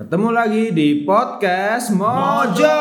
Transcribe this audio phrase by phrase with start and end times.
[0.00, 2.80] Ketemu lagi di podcast Mojo.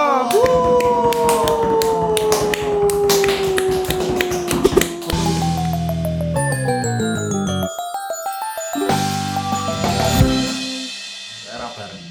[11.44, 12.04] Era bareng.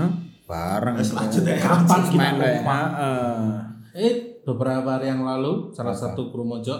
[0.00, 0.10] Hah?
[0.48, 0.94] Bareng.
[0.96, 1.60] Wes, lanjut ya.
[1.60, 2.28] Kapan kita.
[3.92, 6.16] Eh, beberapa hari yang lalu salah Apa?
[6.16, 6.72] satu kru mojo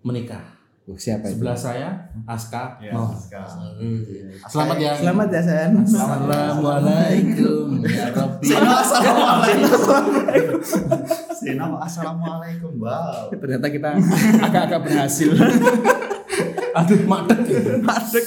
[0.00, 0.61] menikah.
[0.82, 1.38] Uh, siapa itu?
[1.38, 1.88] Sebelah saya
[2.26, 2.74] Aska.
[2.82, 3.06] Ya, Oh.
[3.06, 3.38] Aska.
[4.50, 4.90] Selamat ya.
[4.98, 5.70] Selamat ya, Sen.
[5.78, 8.46] Assalamualaikum ya Rabbi.
[8.50, 9.78] Assalamualaikum.
[11.78, 12.72] Assalamualaikum.
[12.82, 13.30] Wow.
[13.30, 13.90] Ternyata kita
[14.42, 15.30] agak-agak berhasil.
[16.72, 17.40] Aduh, madek.
[17.78, 18.26] Madek.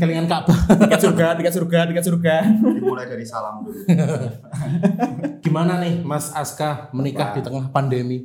[0.00, 0.56] Kelingan Ka'bah.
[0.88, 2.36] Tiket surga, tiket surga, tiket surga.
[2.64, 3.84] Dimulai dari salam dulu.
[5.42, 7.36] Gimana nih Mas Aska menikah Wah.
[7.36, 8.24] di tengah pandemi?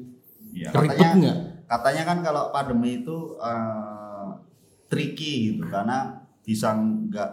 [0.55, 1.37] Ya, Ribet katanya, nggak?
[1.69, 4.27] Katanya kan kalau pandemi itu eh,
[4.89, 7.31] tricky gitu karena bisa nggak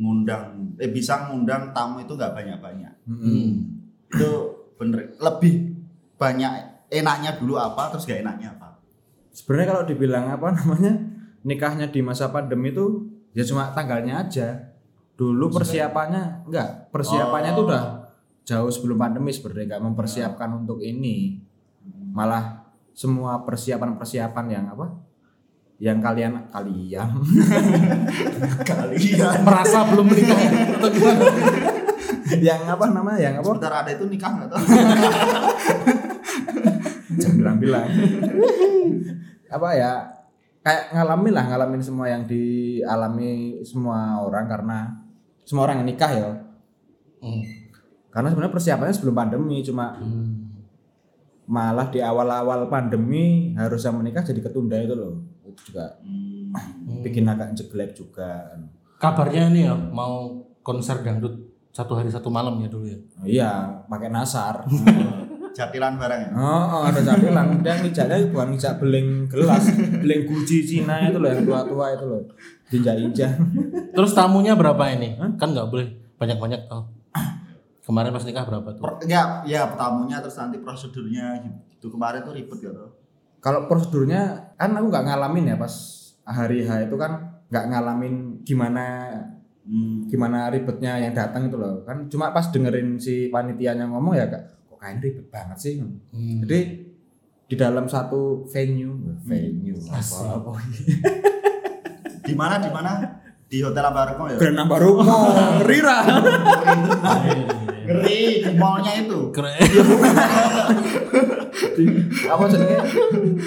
[0.00, 2.94] ngundang eh bisa ngundang tamu itu nggak banyak-banyak.
[3.04, 3.84] Hmm.
[4.08, 4.30] Itu
[4.80, 5.76] bener lebih
[6.16, 6.52] banyak
[6.88, 8.80] enaknya dulu apa terus gak enaknya apa.
[9.32, 10.96] Sebenarnya kalau dibilang apa namanya
[11.44, 14.72] nikahnya di masa pandemi itu ya cuma tanggalnya aja.
[15.16, 17.68] Dulu persiapannya enggak, persiapannya itu Oh.
[17.68, 17.84] udah
[18.44, 21.40] jauh sebelum pandemi sebenarnya nggak mempersiapkan untuk ini.
[22.12, 22.65] Malah
[22.96, 24.88] semua persiapan-persiapan yang apa?
[25.76, 27.08] Yang kalian kalian
[28.72, 29.44] Kalian.
[29.44, 30.50] Merasa belum menikah ya?
[30.80, 31.24] Atau gimana?
[32.40, 33.20] yang apa namanya?
[33.20, 33.48] Yang apa?
[33.52, 34.64] Sebentar ada itu nikah nggak tahu.
[37.20, 37.86] Jangan bilang-bilang.
[39.52, 39.92] apa ya?
[40.64, 44.78] Kayak ngalamin lah, ngalamin semua yang dialami semua orang karena
[45.44, 46.26] semua orang yang nikah ya.
[47.20, 47.44] Hmm.
[48.08, 50.45] Karena sebenarnya persiapannya sebelum pandemi cuma Hmm.
[51.46, 55.22] Malah di awal-awal pandemi harusnya menikah jadi ketunda itu loh.
[55.46, 57.02] Itu juga Hmm.
[57.04, 58.48] bikin agak jelek juga.
[58.96, 61.36] Kabarnya ini ya mau konser dangdut
[61.68, 62.98] satu hari satu malam ya dulu ya.
[63.22, 63.50] Iya,
[63.84, 64.64] pakai nasar.
[65.56, 66.30] Jatilan bareng ya.
[66.36, 67.60] Oh, oh ada camilan.
[67.64, 69.64] Dia ngijaknya bukan ngijak beling gelas,
[70.04, 72.22] beling guci Cina itu loh yang tua-tua itu loh.
[72.72, 73.32] Injak-injak.
[73.96, 75.16] Terus tamunya berapa ini?
[75.36, 76.84] Kan nggak boleh banyak-banyak oh.
[77.86, 78.82] Kemarin pas nikah berapa tuh?
[78.82, 81.86] Per- ya, ya tamunya terus nanti prosedurnya gitu.
[81.88, 82.84] Kemarin tuh ribet gitu.
[83.38, 85.70] Kalau prosedurnya kan aku nggak ngalamin ya pas
[86.22, 87.12] hari H itu kan
[87.46, 88.84] nggak ngalamin gimana
[89.62, 90.06] Hmm.
[90.06, 94.46] gimana ribetnya yang datang itu loh kan cuma pas dengerin si panitianya ngomong ya kak
[94.62, 96.38] kok kayaknya ribet banget sih Hmm.
[96.46, 96.58] jadi
[97.50, 100.22] di dalam satu venue venue Asik.
[100.22, 100.62] apa apa
[102.22, 102.90] Di mana di mana?
[103.46, 104.38] Di Hotel Ambaroko ya.
[104.38, 105.18] Grand Nambah Rumah
[105.66, 105.98] Rira
[107.86, 109.18] Ngeri di mallnya itu.
[109.30, 109.54] Keren.
[112.26, 112.76] apa jenenge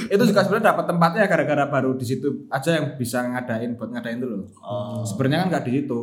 [0.07, 4.17] itu juga sebenarnya dapat tempatnya gara-gara baru di situ aja yang bisa ngadain buat ngadain
[4.17, 5.01] itu loh Oh.
[5.03, 6.01] sebenarnya kan nggak di situ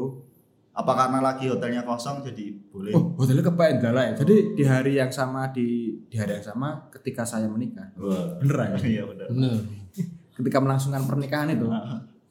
[0.77, 2.93] Apa karena lagi hotelnya kosong jadi boleh?
[2.93, 7.25] oh hotelnya kepain ya jadi di hari yang sama di di hari yang sama ketika
[7.25, 8.37] saya menikah Wah.
[8.39, 8.79] beneran ya?
[8.85, 9.27] Iya benar.
[9.33, 9.57] Bener.
[10.37, 11.65] ketika melangsungkan pernikahan itu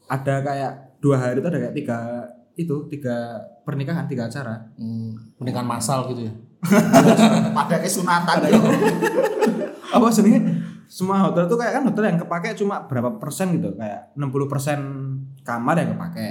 [0.06, 0.72] ada kayak
[1.02, 2.00] dua hari itu ada kayak tiga
[2.56, 5.16] itu tiga pernikahan tiga acara Hmm.
[5.36, 6.34] Pernikahan massal gitu ya.
[7.54, 8.52] Pada kesunatan ya.
[9.92, 10.42] apa sebenarnya
[10.86, 14.80] semua hotel tuh kayak kan hotel yang kepake cuma berapa persen gitu kayak 60 persen
[15.42, 16.28] kamar yang kepake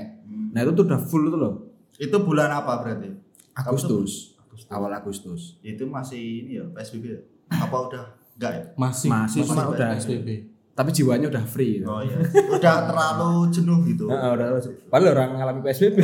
[0.50, 1.54] nah itu tuh udah full tuh loh
[1.94, 3.10] Itu bulan apa berarti?
[3.54, 4.34] Agustus
[4.66, 7.20] awal Agustus Itu masih ini ya PSBB ya?
[7.54, 8.62] Apa udah enggak ya?
[8.74, 9.08] Masih.
[9.10, 10.28] Masih, cuma masih udah SBB.
[10.74, 11.86] Tapi jiwanya udah free gitu.
[11.86, 12.18] Oh iya.
[12.50, 14.10] Udah terlalu jenuh gitu.
[14.10, 14.58] Nah, udah
[14.90, 15.96] padahal orang ngalami PSBB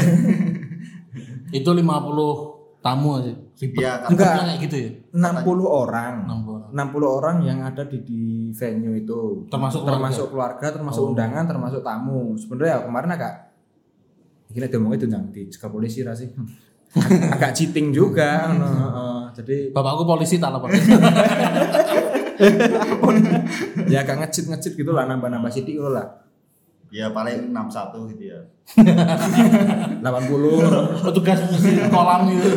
[1.58, 1.82] Itu 50
[2.78, 3.34] tamu aja.
[3.60, 3.76] Ribet.
[3.76, 4.08] Iya, kan.
[4.14, 4.32] Enggak.
[4.40, 4.90] Kayak gitu ya.
[5.10, 6.70] 60 orang 60 orang.
[6.70, 8.20] 60 orang yang ada di, di
[8.50, 11.10] venue itu Termasuk termasuk keluarga, termasuk Oh.
[11.12, 12.32] undangan, termasuk tamu.
[12.34, 13.34] Sebenarnya ya kemarin agak
[14.50, 16.26] Gila diomongnya itu yang di cekal polisi ra sih.
[16.90, 19.18] Ag- agak cheating juga heeh.
[19.30, 20.70] Jadi Bapakku polisi tak lapor.
[23.92, 26.24] ya agak ngecit ngecit gitu lah nambah-nambah sidik gitu lah.
[26.90, 28.40] Ya paling 61 gitu ya.
[30.02, 31.38] 80 Petugas
[31.92, 32.50] kolam gitu.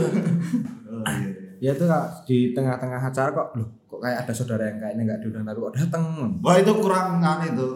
[1.64, 5.20] Ya itu Kak, di tengah-tengah acara kok loh kok kayak ada saudara yang kayaknya nggak
[5.22, 6.04] diundang tapi kok dateng
[6.42, 7.70] Wah itu kurang aneh itu.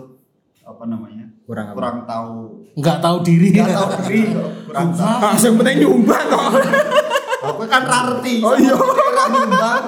[0.67, 1.23] Apa namanya?
[1.47, 2.33] kurang apa Kurang tahu.
[2.75, 3.47] Enggak tahu diri.
[3.55, 4.21] Enggak tahu diri.
[4.35, 4.49] kok.
[4.67, 5.17] Kurang tahu.
[5.23, 6.43] langsung penting nyumbang kok
[7.47, 8.43] Aku kan rarti.
[8.43, 8.75] Oh, iya.
[8.75, 9.83] Nyumbang.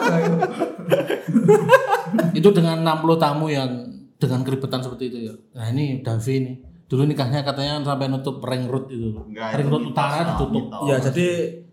[2.32, 3.70] Itu dengan 60 tamu yang
[4.16, 5.34] dengan keribetan seperti itu ya.
[5.54, 6.56] Nah, ini Davi nih.
[6.86, 9.14] Dulu nikahnya katanya sampai nutup ring road itu.
[9.14, 10.50] Enggak, ring itu road utara ditutup.
[10.52, 10.86] mitos.
[10.86, 11.28] Ya jadi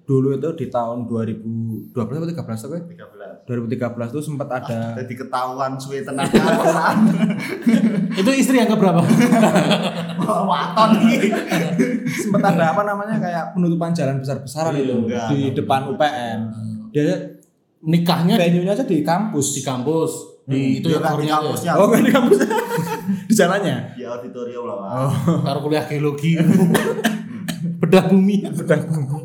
[0.07, 5.75] dulu itu di tahun 2012 atau 13 tuh 13 2013 tuh sempat ada jadi ketahuan
[5.75, 6.31] suwe tenaga
[6.63, 6.97] kan
[8.23, 9.03] Itu istri yang keberapa?
[10.23, 11.27] waton iki
[12.23, 15.55] sempat ada apa namanya kayak penutupan jalan besar-besaran itu Enggak, di enggak.
[15.59, 16.39] depan UPN.
[16.91, 17.13] Dia
[17.83, 19.57] Nikahnya venue-nya aja di kampus.
[19.57, 20.13] di kampus.
[20.47, 22.39] Di itu nggak di kampusnya Oh, enggak di kampus.
[23.29, 23.77] di jalannya.
[23.93, 24.89] di auditorium lah Pak.
[24.95, 25.13] Oh,
[25.43, 26.39] Karo kuliah geologi.
[27.83, 28.47] Bedah bumi.
[28.49, 29.19] bedah bumbu.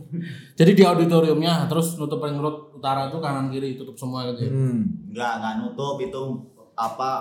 [0.58, 4.50] Jadi di auditoriumnya terus nutup ring road utara itu kanan kiri tutup semua gitu.
[4.50, 4.52] ya.
[4.52, 4.82] Hmm.
[5.10, 6.22] Enggak, enggak nutup itu
[6.76, 7.12] apa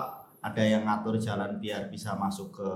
[0.41, 2.69] ada yang ngatur jalan biar bisa masuk ke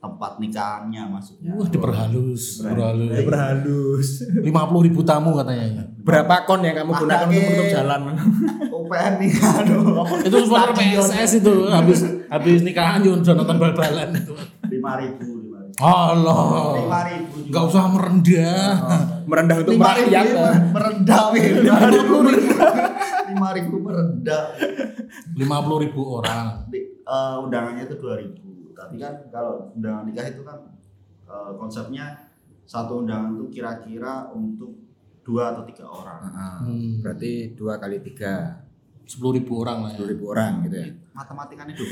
[0.00, 1.52] tempat nikahannya maksudnya.
[1.52, 3.12] Wah, diperhalus, diperhalus.
[3.12, 4.08] Ya, berhalus.
[4.32, 5.84] 50 ribu tamu katanya ya.
[6.00, 8.00] Berapa kon yang kamu gunakan untuk menutup jalan?
[8.72, 9.84] UPN nih aduh.
[10.24, 14.32] Itu sponsor PSS itu habis habis nikahan Jon nonton bal-balan itu.
[14.70, 16.40] lima ribu lima ribu Allah.
[16.80, 18.64] lima ribu Enggak usah merendah.
[19.28, 20.24] Merendah untuk lima ribu merakyat.
[20.26, 21.44] ya, merendah wih.
[21.60, 22.14] lima ribu
[23.30, 24.42] lima ribu merendah
[25.36, 26.46] 50 ribu orang.
[26.66, 28.49] Di- eh, undangannya itu dua ribu
[28.80, 30.56] tapi kan kalau undangan nikah itu kan
[31.28, 32.16] eh, konsepnya
[32.64, 34.72] satu undangan itu kira-kira untuk
[35.20, 36.20] dua atau tiga orang
[36.64, 37.04] Hmm.
[37.04, 38.64] Berarti dua kali tiga,
[39.04, 40.00] 10 ribu orang lah ya.
[40.00, 40.88] sepuluh ribu orang gitu ya.
[41.12, 41.84] matematikanya itu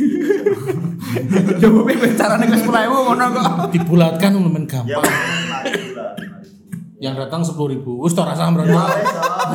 [1.61, 3.44] Coba pilih caranya ke sepuluh ribu ngono kok.
[3.75, 5.05] Dibulatkan lumayan ya gampang.
[5.76, 6.00] ribu
[6.99, 7.93] Yang datang 10 ribu.
[8.00, 9.52] Wis tok rasa Ya, wes, ah.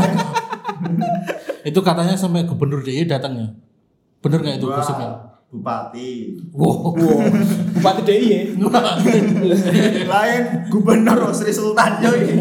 [1.63, 3.47] Itu katanya sampai gubernur DIY datang ya.
[4.21, 5.32] Bener nggak itu gosipnya?
[5.53, 6.97] Bupati Wow.
[7.77, 8.57] Bupati DIY
[10.13, 12.33] lain gubernur Sri Sultan yo ini.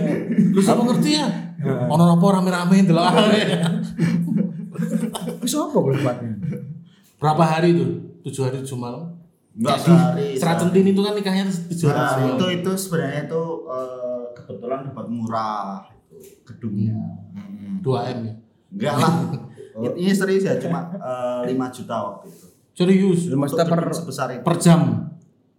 [0.51, 1.29] Lu sama ngerti ya?
[1.63, 3.05] Ono apa rame-rame delok
[5.39, 6.37] Bisa apa bupatinya?
[7.21, 7.85] Berapa hari itu?
[8.23, 9.13] Tujuh hari tujuh malam.
[9.53, 10.33] Enggak sehari.
[10.35, 12.35] Serat Centini itu kan nikahnya tujuh hari Nah, malam.
[12.35, 16.97] itu itu sebenarnya itu eh, kebetulan dapat murah itu gedungnya.
[17.37, 17.85] Hmm.
[17.85, 18.35] 2 m ya.
[18.73, 19.13] Enggak lah.
[19.97, 22.47] Ini serius ya cuma eh, 5 juta waktu itu.
[22.73, 23.29] Serius.
[23.29, 24.43] Maksudnya per sebesar itu.
[24.43, 24.81] Per jam.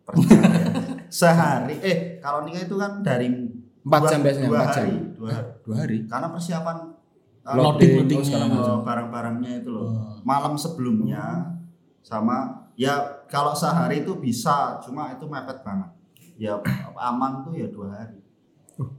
[0.04, 0.52] Per jam, ya.
[1.24, 1.76] Sehari.
[1.80, 3.30] Eh, kalau nikah itu kan dari
[3.84, 4.82] Empat dua- jam biasanya, dua empat jam.
[4.82, 5.50] hari, dua hari.
[5.62, 5.98] dua hari.
[6.06, 8.26] Karena persiapan eh, Loading, Loading, loadingnya.
[8.26, 8.64] segala macam.
[8.66, 9.86] eh, barang-barangnya itu loh.
[9.86, 10.16] Oh.
[10.24, 11.24] Malam sebelumnya
[12.00, 12.38] sama
[12.74, 12.96] ya
[13.28, 15.92] kalau sehari itu bisa, cuma itu mepet banget.
[16.34, 16.58] Ya
[16.98, 18.18] aman tuh ya dua hari.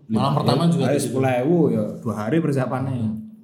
[0.06, 1.10] Malam pertama juga Hari gitu.
[1.10, 1.34] sepuluh
[1.66, 2.94] ya dua hari persiapannya.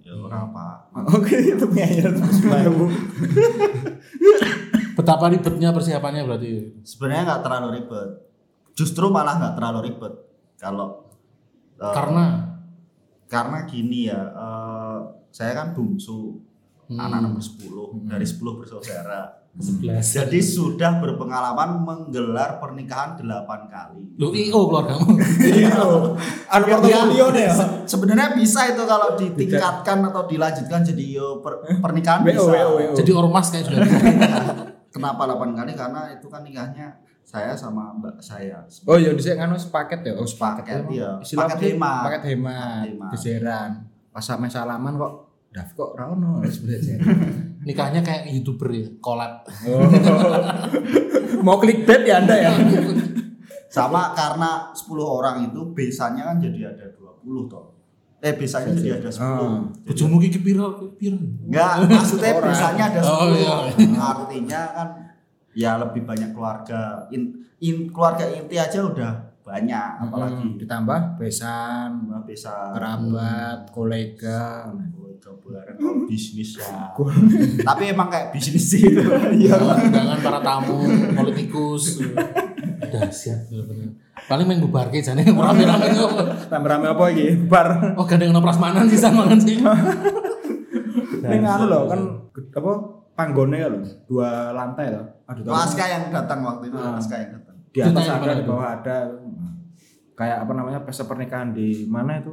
[0.01, 0.65] Ya berapa?
[1.19, 2.87] Oke itu ngeyel sepuluh.
[5.01, 6.49] Betapa ribetnya persiapannya berarti.
[6.85, 8.09] Sebenarnya nggak terlalu ribet.
[8.73, 10.13] Justru malah nggak terlalu ribet
[10.55, 11.09] kalau
[11.75, 12.25] eh, Karena
[13.27, 14.99] karena gini ya, eh,
[15.31, 16.45] saya kan bungsu
[16.85, 16.99] Hmm.
[16.99, 19.47] anak nomor 10 dari 10 bersaudara.
[19.53, 20.11] 11.
[20.11, 23.27] Jadi sudah berpengalaman menggelar pernikahan 8
[23.67, 24.03] kali.
[24.15, 25.15] Lu IO keluargamu.
[25.43, 25.71] Iya.
[26.47, 27.55] Anu portofolio deh ya.
[27.55, 32.51] Se- Sebenarnya bisa itu kalau ditingkatkan atau dilanjutkan jadi yo per- pernikahan bisa.
[32.95, 33.79] Jadi ormas kayak juga.
[34.91, 35.73] Kenapa 8 kali?
[35.79, 36.91] Karena itu kan nikahnya
[37.23, 38.59] saya sama mbak saya.
[38.91, 40.15] Oh iya di nganu sepaket ya.
[40.19, 40.91] Oh sepaket.
[40.91, 41.23] Iya.
[41.23, 42.03] Istilah Paket hemat.
[42.11, 42.85] Paket hemat.
[43.15, 43.71] Geseran.
[44.11, 46.99] Pas sampai salaman kok Daf kok ra ono harus belajar.
[47.67, 49.43] Nikahnya kayak YouTuber ya, collab.
[49.67, 49.83] Oh.
[51.47, 52.53] Mau clickbait ya Anda ya?
[53.67, 57.80] Sama karena 10 orang itu besanya kan jadi ada 20 toh.
[58.21, 59.19] Eh besanya jadi ada 10.
[59.19, 59.33] Ah.
[59.35, 61.17] Jadi- Bojomu ki piro piro.
[61.17, 63.11] Enggak, maksudnya besanya ada 10.
[63.11, 63.55] Oh, iya.
[63.97, 64.89] Artinya kan
[65.53, 67.09] ya lebih banyak keluarga.
[67.09, 74.69] In, in- keluarga inti aja udah banyak, apalagi Hmm, ditambah besan, bisa kerabat, kolega.
[74.69, 75.11] keluarga
[75.43, 76.93] bareng kalau bisnis ya.
[77.61, 79.03] Tapi emang kayak bisnis sih itu.
[79.37, 79.59] Iya.
[79.59, 81.99] Undangan para tamu, politikus.
[82.93, 83.91] Dahsyat bener-bener.
[84.31, 86.11] Paling main bubar ke jane rame-rame kok.
[86.47, 87.35] Rame-rame apa iki?
[87.51, 87.99] Bar.
[87.99, 89.59] Oh gandeng ono prasmanan sih mangan sih.
[91.31, 92.73] Ning anu loh kan apa
[93.13, 95.05] panggone ya loh, dua lantai loh.
[95.27, 95.53] Aduh, tahu.
[95.53, 96.95] Aska yang datang waktu itu, Ah.
[96.97, 97.57] Aska yang datang.
[97.71, 98.97] di atas ada, di bawah ada.
[100.17, 102.33] Kayak apa namanya pesta pernikahan di mana itu?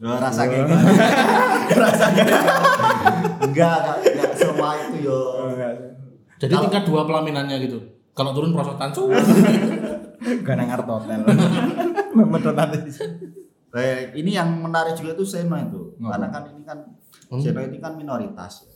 [0.00, 0.76] Loh, rasa kayak gitu.
[1.84, 2.44] rasa kayak gitu.
[3.44, 5.20] Enggak, enggak, enggak semua itu yo.
[6.40, 7.78] Jadi tingkat dua pelaminannya gitu.
[8.20, 9.08] Kalau turun prosotan cu.
[10.44, 11.24] Gak nang art hotel.
[12.12, 12.92] Memedot nanti.
[13.72, 15.96] Eh, ini yang menarik juga itu Seno itu.
[15.96, 16.12] Ngapa?
[16.12, 16.78] Karena kan ini kan
[17.30, 17.40] Hmm.
[17.40, 18.68] Seno ini kan minoritas.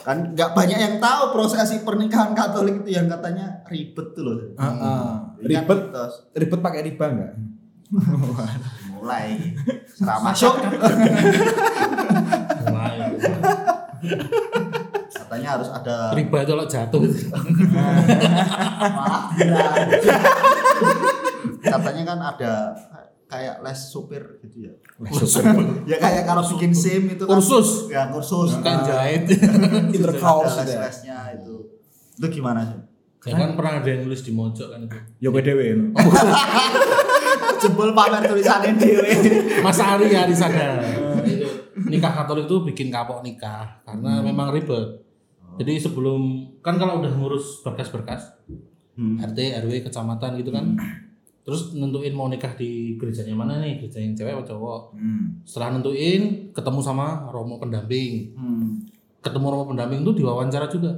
[0.00, 4.34] Kan nggak banyak yang tahu prosesi pernikahan Katolik itu yang katanya ribet tuh loh.
[4.58, 5.06] Heeh.
[5.46, 6.12] Ini kan Ribet, mitos.
[6.34, 7.32] ribet pakai riba enggak?
[8.96, 9.56] mulai
[9.88, 10.54] serah masuk
[12.70, 12.92] Wah,
[15.50, 17.00] katanya harus ada Riba itu kalau jatuh.
[17.70, 19.22] malah
[21.82, 22.52] tidak kan ada
[23.30, 24.72] kayak les supir gitu ya.
[25.02, 25.66] Les supir.
[25.86, 27.90] Ya kayak kalau bikin SIM itu kan Kursus.
[27.90, 28.58] Ya kursus.
[28.62, 29.26] kan jahit
[29.94, 30.78] Intercourse ada itu ya.
[30.82, 31.54] les-lesnya itu.
[32.18, 32.80] Itu gimana sih?
[33.20, 35.92] ya kan pernah ada yang nulis di mojok kan itu Yo kowe dhewe.
[37.60, 39.12] Jebol pamer tulisannya dewe.
[39.60, 40.80] Mas Ari Ari sadar
[41.28, 41.44] itu
[41.84, 45.09] nikah Katolik itu bikin kapok nikah karena memang ribet
[45.60, 46.20] jadi sebelum
[46.58, 48.32] kan kalau udah ngurus berkas-berkas
[48.90, 49.16] Hmm.
[49.18, 50.76] RT RW kecamatan gitu kan
[51.40, 55.40] terus nentuin mau nikah di gerejanya mana nih gereja yang cewek atau cowok Hmm.
[55.42, 58.84] setelah nentuin ketemu sama romo pendamping Hmm.
[59.18, 60.92] ketemu romo pendamping itu diwawancara juga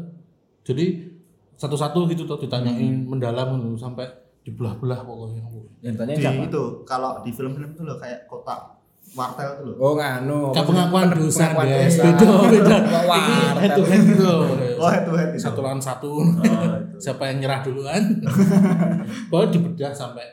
[0.63, 1.15] jadi
[1.55, 4.09] satu-satu gitu tuh ditanyain mendalam gitu, sampai
[4.43, 5.43] dibelah-belah pokoknya
[5.81, 6.43] Yang tanya Di siapa?
[6.45, 8.82] itu kalau di film-film tuh loh kayak kotak
[9.13, 9.77] wartel tuh loh.
[9.79, 10.41] Oh nganu.
[10.51, 12.05] Kayak pengakuan dosa Pengakuan guys dosa.
[12.07, 12.77] beda beda
[13.59, 14.33] head to head gitu
[14.75, 15.41] Oh, head to head itu.
[15.41, 16.51] satu lawan satu Oh, itu.
[16.99, 18.03] siapa yang nyerah duluan
[19.29, 20.25] pokoknya dibedah sampai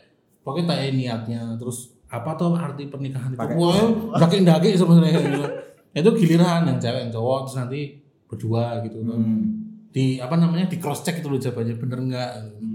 [0.42, 3.86] pokoknya tanya niatnya terus apa tuh arti pernikahan itu wah
[4.18, 5.42] daki daki sebenarnya gitu.
[5.92, 7.80] itu giliran yang cewek yang cowok terus nanti
[8.26, 9.42] berdua gitu Hmm.
[9.90, 12.69] di apa namanya di cross check itu loh jawabannya bener nggak Hmm.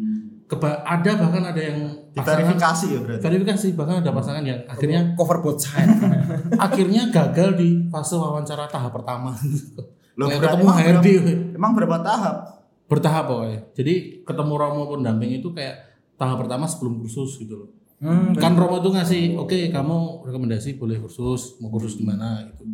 [0.44, 1.78] Keba ada bahkan ada yang
[2.10, 3.22] pasangan Diverifikasi ya berarti.
[3.22, 5.88] verifikasi bahkan ada pasangan yang akhirnya cover both side.
[6.60, 9.32] akhirnya gagal di fase wawancara tahap pertama
[10.14, 11.06] Loh, berarti ketemu emang HRD
[11.52, 12.36] Emang berapa tahap?
[12.84, 15.80] bertahap pokoknya jadi ketemu Romo pendamping itu kayak
[16.14, 18.36] tahap pertama sebelum kursus gitu loh Hmm.
[18.36, 22.68] kan Romo tuh ngasih oke kamu rekomendasi boleh kursus mau kursus di mana gitu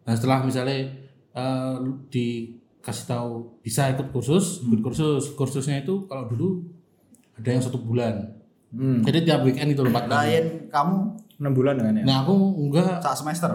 [0.00, 0.86] nah setelah misalnya
[1.32, 1.76] eh,
[2.08, 6.62] dikasih tahu bisa ikut kursus ikut kursus kursusnya itu kalau dulu
[7.38, 8.34] ada yang satu bulan
[8.68, 9.00] Hmm.
[9.00, 10.94] jadi tiap weekend itu loh empat kali Lain kamu
[11.40, 12.04] 6 bulan kan ya?
[12.04, 13.48] nah aku enggak sak semester.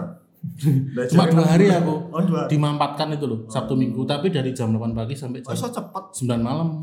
[1.08, 2.44] cuma dua hari aku Oh, dua.
[2.44, 6.04] dimampatkan itu loh Sabtu Minggu tapi dari jam 8 pagi sampai Oh, jam so cepet.
[6.20, 6.82] 9 malam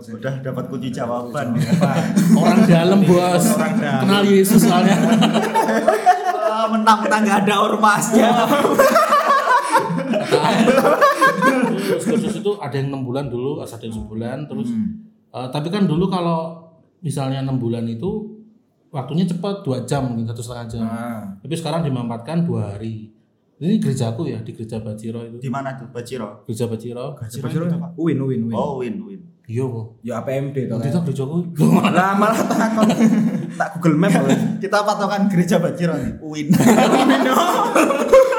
[0.00, 0.12] sih?
[0.12, 1.54] Udah dapat kunci jawaban.
[2.34, 3.44] orang dalam bos
[3.78, 4.96] kenal Yesus soalnya
[6.48, 8.30] Ah, Mentang-mentang nggak ada ormasnya.
[11.86, 15.05] terus kursus itu ada yang enam bulan dulu ada yang sebulan terus Hmm.
[15.36, 16.64] Eh, tapi kan dulu kalau
[16.98, 18.32] misalnya enam bulan itu
[18.88, 21.22] waktunya cepat dua jam mungkin satu setengah jam Nah.
[21.38, 23.12] tapi sekarang dimampatkan dua hari
[23.56, 26.44] ini gerejaku ya di gereja Baciro itu Di mana tuh Baciro?
[26.44, 27.56] gereja Baciro Siapa sih?
[27.96, 28.52] Win, win, win.
[28.52, 29.20] Oh, win win.
[29.46, 30.76] iya kok Ya APMD toh.
[30.76, 30.94] nanti kan?
[30.94, 31.36] tak gerejaku
[31.90, 32.88] Lah malah takon
[33.58, 34.36] tak Google Map loh.
[34.60, 36.12] Kita patokan gereja Baciro nih.
[36.20, 36.46] Win.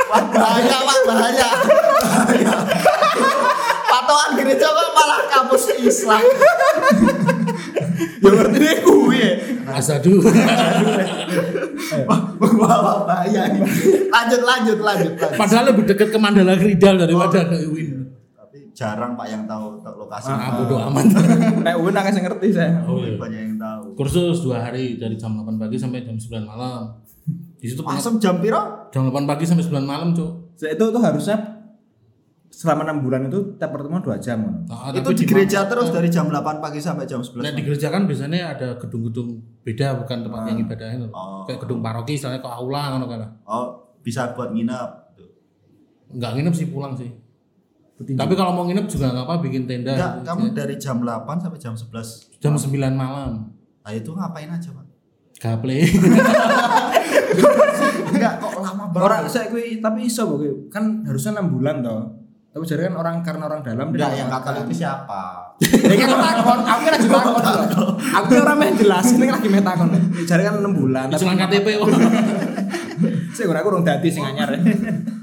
[0.07, 1.49] Wah, bahaya, Pak, bahaya.
[1.49, 1.49] Bahaya.
[4.07, 6.23] Patokan gereja kok malah kampus Islam.
[8.17, 9.19] ya berarti dia kuwi.
[9.67, 10.23] asadu
[12.07, 13.61] Wah, wah, bahaya nih.
[14.07, 15.35] Lanjut, lanjut, lanjut, lanjut.
[15.35, 20.29] padahal lebih dekat ke Mandala Kridal daripada ke Win Tapi jarang Pak yang tahu lokasi.
[20.29, 21.05] ah bodo amat
[21.65, 22.79] Nek Win nggak ngerti saya.
[22.83, 23.15] oh, iya.
[23.15, 23.83] Banyak yang tahu.
[23.93, 26.95] kursus dua hari dari jam 8 pagi sampai jam 9 malam
[27.57, 28.87] di situ Masuk jam piro?
[28.87, 31.56] jam 8 pagi sampai 9 malam cuk Saya itu tuh harusnya
[32.57, 34.41] selama enam bulan itu tiap pertemuan dua jam.
[34.41, 34.65] kan?
[34.65, 37.93] Nah, itu di gereja terus dari jam 8 pagi sampai jam 11 Nah, di gereja
[37.93, 41.13] kan biasanya ada gedung-gedung beda bukan tempat yang ibadahnya loh.
[41.13, 41.45] Oh.
[41.45, 43.21] Kayak gedung paroki misalnya ke aula kan.
[43.45, 44.89] Oh, bisa buat nginep.
[45.13, 45.29] Tuh.
[46.17, 47.13] Enggak nginep sih pulang sih.
[48.01, 48.17] Petinju.
[48.17, 49.93] Tapi kalau mau nginep juga enggak apa bikin tenda.
[49.93, 50.25] Enggak, gitu.
[50.25, 52.41] kamu dari jam 8 sampai jam 11.
[52.41, 53.53] jam 9 malam.
[53.85, 54.85] Nah, itu ngapain aja, Pak?
[55.37, 55.77] Gaple.
[58.17, 59.05] Enggak, kok lama banget.
[59.05, 62.25] Orang saya kui tapi iso kok kan harusnya enam bulan toh.
[62.57, 65.53] Tapi jadi kan orang karena orang dalam Enggak, dia yang kata itu siapa?
[65.61, 67.33] Ya kan takon, aku kan lagi takon.
[67.37, 67.91] loh.
[68.01, 69.93] Aku kan orang main jelas, ini lagi main takon.
[70.25, 71.05] Jadi kan 6 bulan.
[71.13, 71.67] Isulan KTP.
[73.29, 74.49] Saya kurang kurang dadi sing anyar.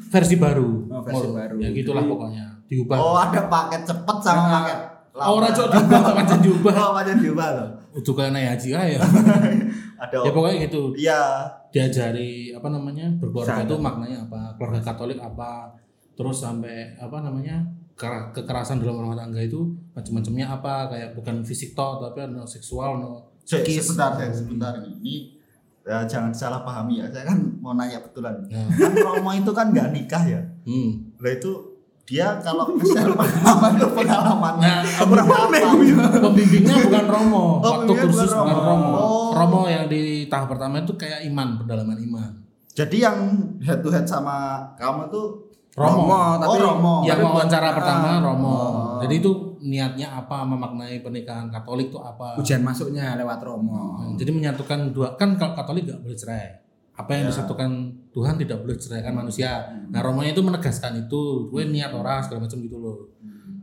[0.06, 0.86] versi baru.
[0.86, 1.58] Oh, versi baru.
[1.58, 2.46] Ya gitulah pokoknya.
[2.70, 2.96] Diubah.
[2.96, 4.50] Oh, ada paket cepet sama Nah.
[4.62, 4.78] paket
[5.10, 5.26] lama.
[5.26, 6.74] Oh, ora cok diubah pancen diubah.
[6.74, 7.68] Oh, paket diubah loh.
[7.94, 8.98] Udah kayak naik haji aja.
[10.06, 10.82] Ada ya pokoknya gitu.
[10.94, 11.22] Iya.
[11.70, 15.74] diajari apa namanya berkeluarga itu maknanya apa keluarga Katolik apa
[16.14, 21.72] terus sampai apa namanya kera- kekerasan dalam rumah tangga itu macam-macamnya apa kayak bukan fisik
[21.72, 23.84] toh tapi ada seksual no psikis.
[23.84, 24.90] Sebentar, saya sebentar ini.
[24.96, 25.14] Ini
[25.84, 27.06] ya, jangan salah pahami ya.
[27.08, 28.32] Saya kan mau nanya betulan.
[28.46, 28.64] Nah.
[28.72, 30.40] Kan Romo itu kan nggak nikah ya.
[30.64, 31.18] hmm.
[31.18, 31.52] Lah itu
[32.04, 35.16] dia kalau share pengalaman itu pengalaman Nah, apa?
[36.20, 38.64] pembimbingnya bukan Romo Oh, waktu kursus bukan bukan Romo.
[38.64, 39.30] Romo Oh.
[39.32, 42.30] Romo yang di tahap pertama itu kayak iman pendalaman iman
[42.70, 43.16] Jadi yang
[43.60, 45.43] head to head sama kamu tuh
[45.74, 46.94] Romo, oh Romo.
[47.02, 48.18] yang Tapi wawancara bukan- pertama Ah.
[48.22, 48.98] Romo Oh.
[49.02, 53.98] jadi itu niatnya apa memaknai pernikahan Katolik itu apa Ujian masuknya lewat Romo.
[53.98, 56.46] Hmm, Jadi menyatukan dua kan kalau Katolik nggak boleh cerai.
[56.94, 57.30] Apa yang Ya.
[57.34, 57.70] disatukan
[58.08, 59.66] Tuhan tidak boleh ceraikan manusia.
[59.88, 63.10] Nah Romonya itu menegaskan itu, gue niat orang segala macam gitu loh.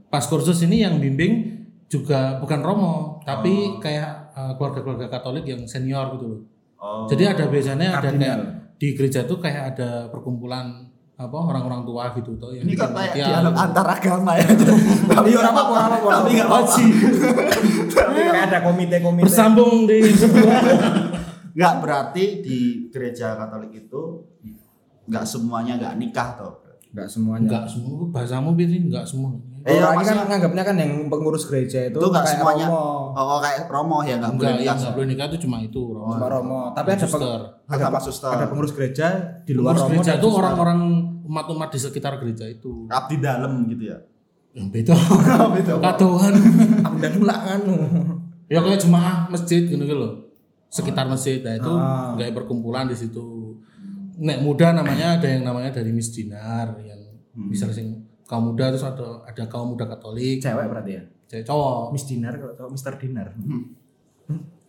[0.06, 3.80] Pas kursus ini yang bimbing juga bukan Romo, tapi Oh.
[3.80, 6.42] kayak eh, keluarga-keluarga Katolik yang senior gitu loh.
[6.76, 7.04] Oh.
[7.06, 8.20] Jadi ada biasanya ada Kardinal.
[8.20, 8.40] kayak
[8.76, 10.91] di gereja tuh kayak ada perkumpulan
[11.22, 14.48] apa orang-orang tua gitu tuh yang ini kok kayak dialog antar agama ya.
[15.22, 16.10] Iya, ora apa-apa, ora apa-apa.
[16.18, 16.48] Tapi nggak.
[16.50, 16.86] Haji.
[17.92, 19.24] Kayak ada komite-komite.
[19.24, 20.60] bersambung di sebuah
[21.58, 24.02] Nggak berarti di gereja Katolik itu
[25.04, 26.54] nggak semuanya nggak nikah toh.
[26.92, 27.48] Enggak semuanya.
[27.48, 29.32] enggak semua bahasamu pilih enggak semua.
[29.62, 32.68] Eh, orang ini kan nganggapnya kan yang pengurus gereja itu Itu nggak kayak semuanya.
[32.68, 33.14] romo.
[33.14, 34.66] Oh, kayak romo ya nggak boleh nikah.
[34.66, 35.82] yang enggak boleh nikah itu cuma itu.
[35.88, 36.12] Romo.
[36.12, 36.60] Cuma romo.
[36.72, 37.40] Tapi ada peng- Suster.
[38.28, 39.08] ada, ada pengurus gereja
[39.44, 39.92] di luar Pengurus romo.
[39.94, 40.80] gereja itu orang-orang
[41.32, 42.86] umat-umat di sekitar gereja itu.
[42.86, 43.98] Abdi dalam gitu ya.
[44.52, 44.94] Yang beda.
[45.56, 45.72] Beda.
[45.80, 46.36] Katuhan.
[46.84, 47.76] Abdan lah anu.
[48.46, 50.28] ya kayak jemaah masjid gitu gitu loh.
[50.68, 51.40] Sekitar masjid.
[51.40, 52.12] Nah itu Ah.
[52.14, 53.56] kayak perkumpulan di situ.
[54.20, 57.00] Nek muda namanya ada yang namanya dari Miss Dinar yang
[57.34, 57.88] misalnya sing
[58.28, 61.02] kaum muda terus ada ada kaum muda Katolik, Cewek berarti ya.
[61.26, 61.90] cewek cowok.
[61.90, 63.32] Miss Dinar kalau tahu Mister Dinar.
[63.34, 63.72] Hmm.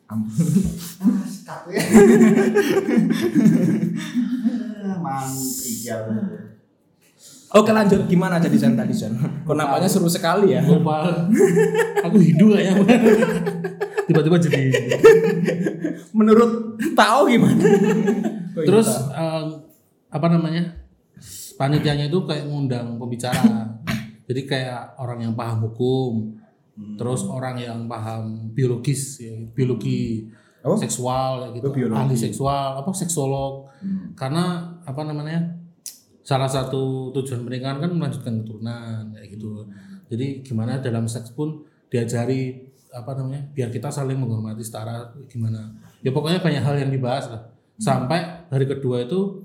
[0.07, 0.31] Ampun.
[5.03, 6.03] Mantigal.
[7.53, 9.13] Oke lanjut gimana jadi Sen tadi Sen?
[9.47, 10.65] Kok nampaknya seru sekali ya.
[10.65, 11.29] Lupa.
[12.09, 12.81] Aku Hindu kayaknya.
[14.09, 14.61] Tiba-tiba jadi.
[16.13, 17.61] Menurut tahu gimana?
[18.69, 19.47] Terus em,
[20.09, 20.65] apa namanya?
[21.55, 23.69] Panitianya itu kayak ngundang pembicara.
[24.25, 26.33] Jadi kayak orang yang paham hukum,
[26.97, 30.27] terus orang yang paham biologis, ya, biologi
[30.81, 31.99] seksual kayak gitu, Oh, biologi.
[32.01, 33.69] ahli seksual, apa seksolog.
[34.17, 35.62] Karena apa namanya?
[36.23, 39.67] Salah satu tujuan pernikahan kan melanjutkan keturunan kayak gitu.
[40.07, 43.43] Jadi gimana dalam seks pun diajari apa namanya?
[43.51, 45.75] Biar kita saling menghormati setara gimana.
[46.05, 47.43] Ya pokoknya banyak hal yang dibahas lah.
[47.81, 49.43] Sampai hari kedua itu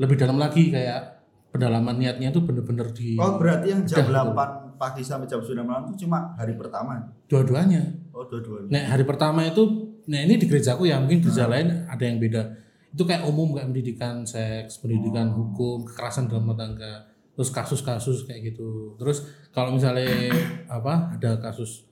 [0.00, 4.32] lebih dalam lagi kayak pendalaman niatnya tuh bener-bener di Oh, berarti yang jam Udah,
[4.74, 6.98] 8 pagi sampai jam 9 malam itu cuma hari pertama.
[7.28, 7.92] dua-duanya.
[8.10, 8.72] Oh, dua-duanya.
[8.72, 9.62] Nah hari pertama itu,
[10.08, 12.42] nah ini di gerejaku ya mungkin gereja lain ada yang beda.
[12.92, 18.52] Itu kayak umum kayak pendidikan seks, pendidikan hukum, kekerasan dalam rumah tangga, terus kasus-kasus kayak
[18.52, 18.92] gitu.
[18.96, 20.06] Terus kalau misalnya
[20.76, 21.88] apa ada kasus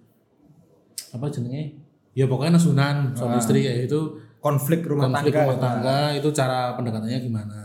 [1.11, 1.81] apa jenenge?
[2.13, 3.41] Ya pokoknya nasunan suami Ah.
[3.41, 4.01] istri ya itu
[4.39, 5.45] konflik rumah konflik tangga.
[5.47, 7.59] rumah tangga itu cara pendekatannya gimana.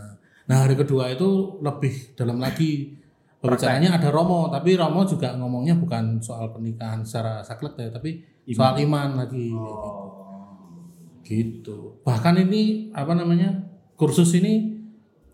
[0.46, 2.94] Nah hari kedua itu lebih dalam lagi
[3.36, 8.78] pembicaranya ada Romo, tapi Romo juga ngomongnya bukan soal pernikahan secara saklek ya, tapi soal
[8.80, 10.15] iman lagi Oh.
[11.26, 11.98] Gitu.
[12.00, 12.62] Bahkan ini
[12.94, 14.78] apa namanya kursus ini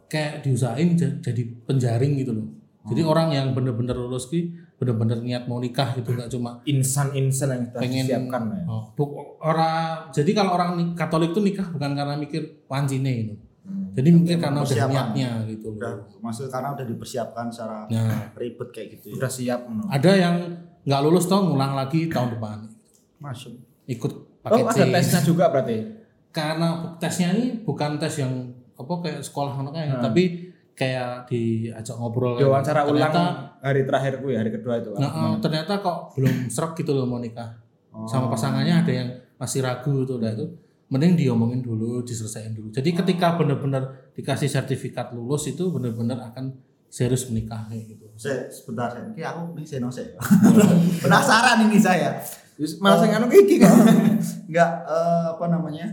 [0.08, 2.48] kayak diusahain ja- jadi penjaring gitu loh.
[2.82, 7.62] Jadi orang yang bener-bener lulus ki bener-bener niat mau nikah gitu nggak cuma Insan-insan yang
[7.68, 8.62] kita pengen siapkan ya.
[8.66, 8.82] Oh,
[9.38, 13.34] orang jadi kalau orang Katolik tuh nikah bukan karena mikir wancine gitu.
[13.92, 16.18] Jadi mungkin karena udah niatnya gitu Udah loh.
[16.18, 19.22] maksud karena udah dipersiapkan secara Nah, ribet kayak gitu ya.
[19.22, 19.86] Udah siap no.
[19.86, 20.36] ada yang
[20.82, 22.66] nggak lulus toh ngulang lagi tahun depan
[23.20, 23.54] Masuk.
[23.86, 25.76] ikut Oh, paket ada tesnya juga berarti.
[26.28, 28.32] Karena tesnya ini bukan tes yang
[28.72, 30.02] apa kayak sekolah anak kayak Hmm.
[30.02, 30.24] tapi
[30.72, 32.90] kayak diajak ngobrol kayak Diwawancara gitu.
[32.90, 33.22] ulang ternyata,
[33.60, 34.90] hari terakhirku ya, hari kedua itu.
[34.94, 37.52] nah, eh, ternyata kok belum serak gitu loh mau nikah
[37.92, 38.08] Oh.
[38.08, 40.48] sama pasangannya ada yang masih ragu tuh udah itu
[40.88, 46.56] mending diomongin dulu diselesaikan dulu jadi ketika benar-benar dikasih sertifikat lulus itu benar-benar akan
[46.88, 49.04] serius menikah kayak gitu Saya sebentar saya.
[49.06, 50.04] Ini aku nih saya nose.
[50.98, 52.16] Penasaran ini saya.
[52.54, 53.72] Terus Malah saya anu iki kok.
[54.46, 55.86] Enggak eh, apa namanya?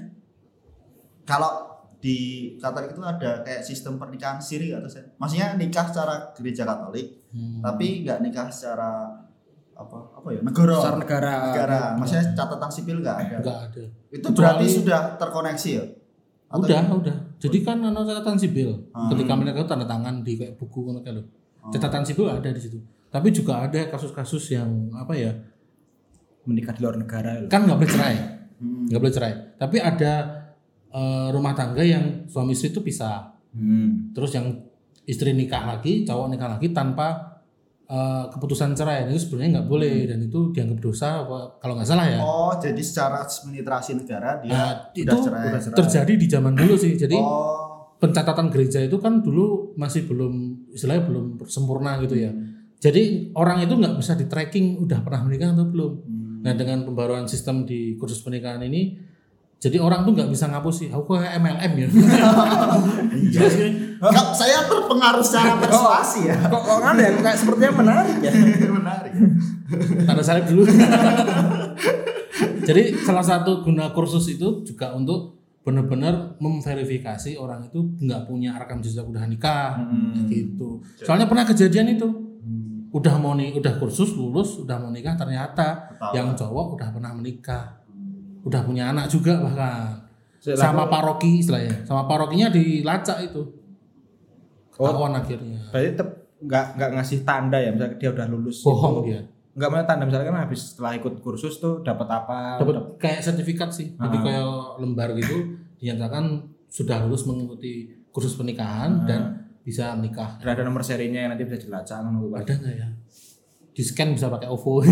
[1.24, 1.52] Kalau
[1.95, 2.17] di
[2.56, 5.06] Katolik itu ada kayak sistem pernikahan siri atau saya?
[5.15, 7.62] Maksudnya nikah secara gereja Katolik, Hmm.
[7.62, 9.06] tapi nggak nikah secara
[9.72, 10.76] apa apa ya negara.
[10.76, 11.34] Secara negara.
[11.48, 11.82] negara.
[11.95, 13.36] Maksudnya catatan sipil nggak ada.
[13.38, 15.86] enggak ada Itu Kecuali- berarti sudah terkoneksi ya?
[16.50, 19.08] Atau udah udah jadi kan anu catatan sipil Hmm.
[19.08, 21.24] ketika mereka itu tanda tangan di kayak buku ngono kayak lho.
[21.69, 25.30] catatan sipil ada di situ tapi juga ada kasus-kasus yang apa ya
[26.41, 27.38] Menikah di luar negara.
[27.38, 27.47] loh.
[27.47, 28.15] kan nggak boleh cerai
[28.56, 28.86] Hmm.
[28.86, 30.13] nggak boleh cerai tapi ada
[30.89, 34.12] eh, rumah tangga yang suami istri itu pisah Hmm.
[34.12, 34.45] terus yang
[35.04, 37.39] istri nikah lagi cowok nikah lagi tanpa
[37.86, 42.06] eh, keputusan cerai itu sebenarnya nggak boleh dan itu dianggap dosa apa- kalau nggak salah
[42.06, 45.45] ya Oh, jadi secara administrasi negara dia Nah, udah itu cerai.
[45.47, 45.78] udah cerai.
[45.80, 50.34] terjadi di zaman dulu sih jadi Oh, pencatatan gereja itu kan dulu masih belum
[50.69, 52.32] istilahnya belum sempurna gitu ya.
[52.78, 55.93] Jadi orang itu nggak bisa di tracking udah pernah menikah atau belum.
[56.39, 58.95] Nah dengan pembaruan sistem di kursus pernikahan ini,
[59.60, 60.88] jadi orang tuh nggak bisa ngapus sih.
[60.88, 61.88] Aku kayak MLM ya.
[63.19, 63.47] Iya.
[63.99, 66.39] Kak, saya terpengaruh secara persuasi ya.
[66.47, 68.32] Kok kok kan ya kayak sepertinya menarik ya.
[68.71, 69.12] Menarik.
[70.08, 70.63] Tanda salib dulu.
[72.63, 75.36] jadi salah satu guna kursus itu juga untuk
[75.67, 79.75] benar-benar memverifikasi orang itu nggak punya rekam jejak udah nikah
[80.15, 80.80] kayak gitu.
[81.04, 82.08] Soalnya pernah kejadian itu.
[82.89, 86.13] Udah mau nih, udah kursus lulus, udah mau nikah ternyata Ketahuan.
[86.13, 87.65] yang cowok udah pernah menikah.
[88.39, 89.99] udah punya anak juga bahkan
[90.39, 93.43] Sik, sama paroki istilahnya sama parokinya dilacak itu
[94.71, 94.88] Oh.
[94.88, 98.63] ketahuan akhirnya Berarti tetap nggak nggak ngasih tanda ya misalnya dia udah lulus.
[98.63, 99.12] bohong itu.
[99.12, 99.21] dia
[99.52, 102.56] Nggak mau tanda misalnya kan habis setelah ikut kursus tuh dapat apa?
[102.58, 104.23] dapat kayak sertifikat sih jadi Ah.
[104.23, 104.45] kayak
[104.80, 105.36] lembar gitu
[105.75, 109.06] dinyatakan sudah lulus mengikuti kursus pernikahan Ah.
[109.06, 109.21] dan
[109.63, 110.39] bisa menikah.
[110.41, 112.39] Udah ada nomor serinya yang nanti bisa dilacak Pak.
[112.45, 112.88] ada nggak ya?
[113.69, 114.84] Di scan bisa pakai OVO.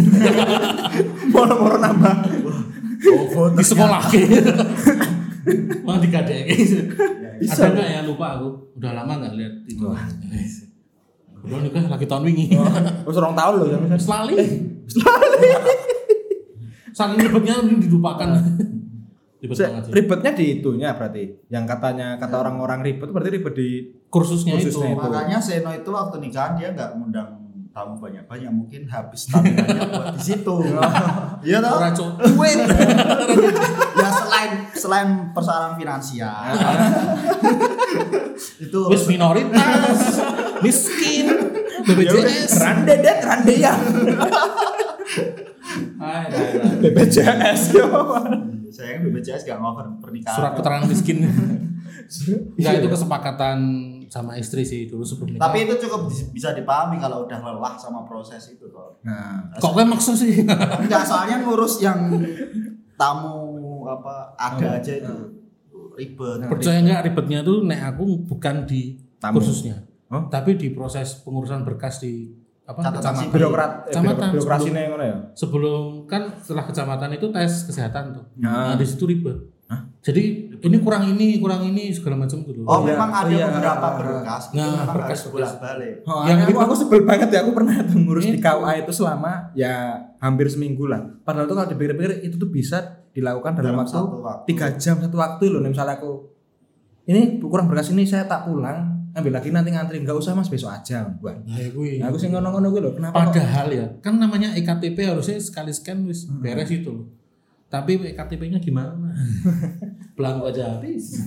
[1.33, 2.15] Moro-moro nambah.
[3.03, 4.03] OVO di sekolah.
[5.87, 6.51] Mau dikadek
[7.39, 7.71] Bisa.
[7.71, 7.99] ada nggak ya?
[8.03, 8.47] Lupa aku.
[8.79, 9.85] Udah lama nggak lihat itu.
[11.47, 12.55] Udah nikah lagi tahun wingi.
[12.55, 13.77] Terus orang tahun loh ya.
[13.79, 13.99] Misalnya.
[13.99, 14.35] Selali.
[16.97, 18.29] Saking ribetnya ini dilupakan.
[19.37, 19.93] Ribet banget sih.
[19.93, 21.23] Ribetnya di itunya berarti.
[21.53, 23.69] Yang katanya kata orang-orang ribet berarti ribet di
[24.09, 24.97] Kursusnya, Kursusnya itu.
[24.97, 25.03] itu.
[25.03, 27.29] Makanya Seno itu waktu nikahan dia nggak ngundang
[27.77, 30.55] tamu banyak-banyak mungkin habis tamuannya buat di situ.
[31.45, 31.77] Iya toh?
[31.77, 32.11] Ora cuk.
[33.97, 36.33] Ya selain selain persoalan finansial.
[38.65, 40.17] itu Wis minoritas,
[40.65, 41.29] miskin,
[41.85, 42.57] BPJS.
[42.57, 43.73] Rande det, rande ya.
[48.77, 49.05] Hai, hai.
[49.09, 50.37] BPJS saya gak ngover pernikahan.
[50.37, 51.17] Surat keterangan miskin.
[52.57, 53.59] Enggak itu kesepakatan
[54.07, 55.43] sama istri sih dulu sebelum nikah.
[55.49, 58.95] Tapi itu cukup bisa dipahami kalau udah lelah sama proses itu toh.
[59.03, 60.47] Nah, kok kayak maksa sih?
[60.83, 62.15] Enggak soalnya ngurus yang
[62.95, 65.15] tamu apa ada aja itu
[65.97, 66.47] ribet.
[66.47, 69.41] Percaya nggak ribetnya tuh nek aku bukan di Tamu.
[69.41, 69.83] kursusnya.
[70.07, 70.31] Oh?
[70.31, 72.31] Tapi di proses pengurusan berkas di
[72.67, 73.31] apa Catatan kecamatan.
[73.31, 75.15] birokrat eh, Kecamatan, birokrasi sebelum- yang ngono ya.
[75.33, 78.23] sebelum kan setelah kecamatan itu tes kesehatan tuh.
[78.35, 78.45] Ya.
[78.45, 79.39] Nah, di situ ribet.
[79.99, 80.23] Jadi
[80.57, 82.63] ini kurang ini, kurang ini segala macam tuh.
[82.63, 83.43] Oh, Iya, memang ada iya.
[83.45, 85.93] beberapa berkas itu Nah, berkas- harus bolak-balik.
[86.01, 88.45] Oh, Yang yang aku, sebel banget ya aku pernah tuh ngurus di Itu.
[88.45, 89.73] KUA itu selama ya
[90.17, 91.03] hampir seminggu lah.
[91.21, 92.77] Padahal tuh kalau dipikir-pikir itu tuh bisa
[93.11, 94.43] dilakukan dalam, Dalam waktu satu waktu.
[94.47, 95.59] tiga jam satu waktu loh.
[95.59, 96.11] Nih, Misalnya aku
[97.05, 100.69] ini kurang berkas ini saya tak pulang ambil lagi nanti ngantri nggak usah mas besok
[100.69, 101.41] aja buat.
[101.41, 101.97] Nah, gue.
[101.97, 102.93] Nah, aku sih ngono-ngono gue loh.
[102.93, 103.17] Kenapa?
[103.19, 107.05] kok- Padahal ya, kan namanya EKTP harusnya sekali scan wis beres itu loh.
[107.67, 108.95] Tapi EKTP-nya gimana?
[110.15, 111.19] Belangko aja habis.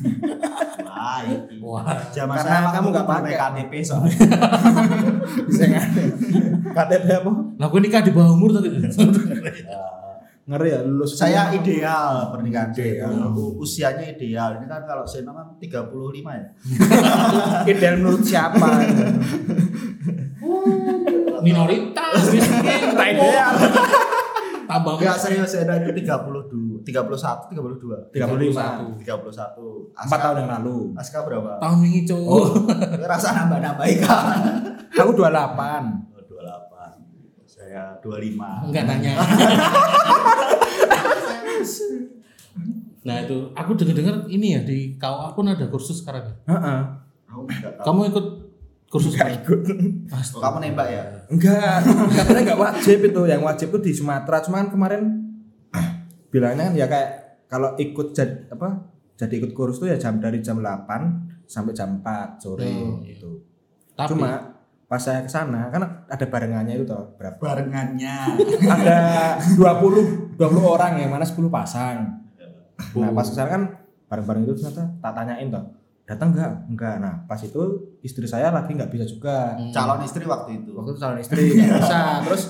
[0.81, 1.61] Wah, iki.
[1.61, 1.85] Wah.
[2.09, 3.33] Zaman Karena saya kamu nggak pakai.
[3.37, 4.17] KTP soalnya.
[5.47, 5.85] bisa nggak?
[6.77, 7.31] KTP apa?
[7.55, 8.73] Lah gue nikah di bawah umur tadi.
[10.43, 11.15] Ngeri ya lulus.
[11.15, 13.07] saya ideal pernikahan saya.
[13.07, 13.31] Ideal.
[13.31, 14.59] U- Usianya ideal.
[14.59, 15.93] Ini kan kalau saya kan 35
[16.27, 16.47] ya.
[17.71, 18.67] ideal menurut siapa?
[21.41, 23.53] Minoritas, miskin, Tak ideal.
[24.67, 27.11] tambah Enggak serius saya itu 32, 31,
[27.51, 28.15] 32.
[28.15, 29.03] 35.
[29.03, 29.97] 31.
[29.97, 30.95] Empat tahun yang lalu.
[30.95, 31.59] Aska berapa?
[31.59, 32.29] tahun ini cowok.
[32.29, 32.47] Oh.
[33.03, 34.37] Rasa nambah-nambahin kan.
[34.95, 35.17] Aku 28.
[35.17, 36.10] Oh, 28.
[37.71, 38.67] Saya 25.
[38.67, 39.15] Enggak nanya.
[43.07, 46.35] nah itu aku dengar-dengar ini ya di KUA pun ada kursus sekarang ya.
[47.31, 47.79] Aku tahu.
[47.87, 48.27] Kamu ikut
[48.91, 49.61] kursus Nggak ikut.
[50.35, 51.03] Oh, kamu nembak ya?
[51.31, 53.21] Enggak, katanya enggak wajib itu.
[53.23, 54.43] Yang wajib itu di Sumatera.
[54.43, 55.03] Cuman kemarin
[56.35, 57.11] bilangnya kan ya kayak
[57.47, 58.83] kalau ikut jadi apa?
[59.15, 63.47] Jadi ikut kursus tuh ya jam dari jam 8 sampai jam 4 sore Hmm, gitu.
[63.95, 64.59] Tapi Cuma
[64.91, 67.39] pas saya ke sana kan ada barengannya itu toh berapa?
[67.39, 68.35] Barengannya.
[68.75, 68.99] ada
[69.39, 72.27] 20 20 orang yang mana 10 pasang.
[72.99, 73.63] Nah, pas ke sana kan
[74.11, 75.63] bareng-bareng itu ternyata tak tanyain toh.
[76.11, 76.53] Datang enggak?
[76.67, 76.95] Enggak.
[76.99, 77.63] Nah, pas itu
[78.03, 79.55] istri saya lagi nggak bisa juga.
[79.55, 79.71] Hmm.
[79.71, 80.75] Calon istri waktu itu.
[80.75, 82.43] waktu itu calon istri nggak bisa terus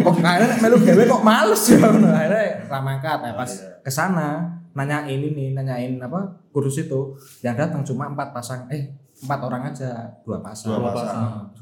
[0.00, 3.84] kok akhirnya melu gawe kok males ya Nah, akhirnya ramangkat nah, pas iya.
[3.84, 4.28] ke sana
[4.72, 7.12] nanyain ini nanyain apa kursus itu
[7.44, 8.88] yang datang cuma empat pasang eh
[9.20, 11.52] empat orang aja dua pasang Dua pasang.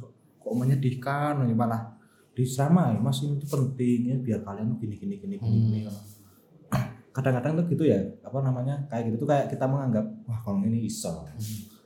[0.42, 1.94] Kok menyedihkan ini malah
[2.32, 5.58] di sama ya mas ini tuh penting ya biar kalian tuh gini gini gini gini,
[5.68, 5.80] gini.
[7.16, 10.88] kadang-kadang tuh gitu ya apa namanya kayak gitu tuh kayak kita menganggap wah kalau ini
[10.88, 11.28] iso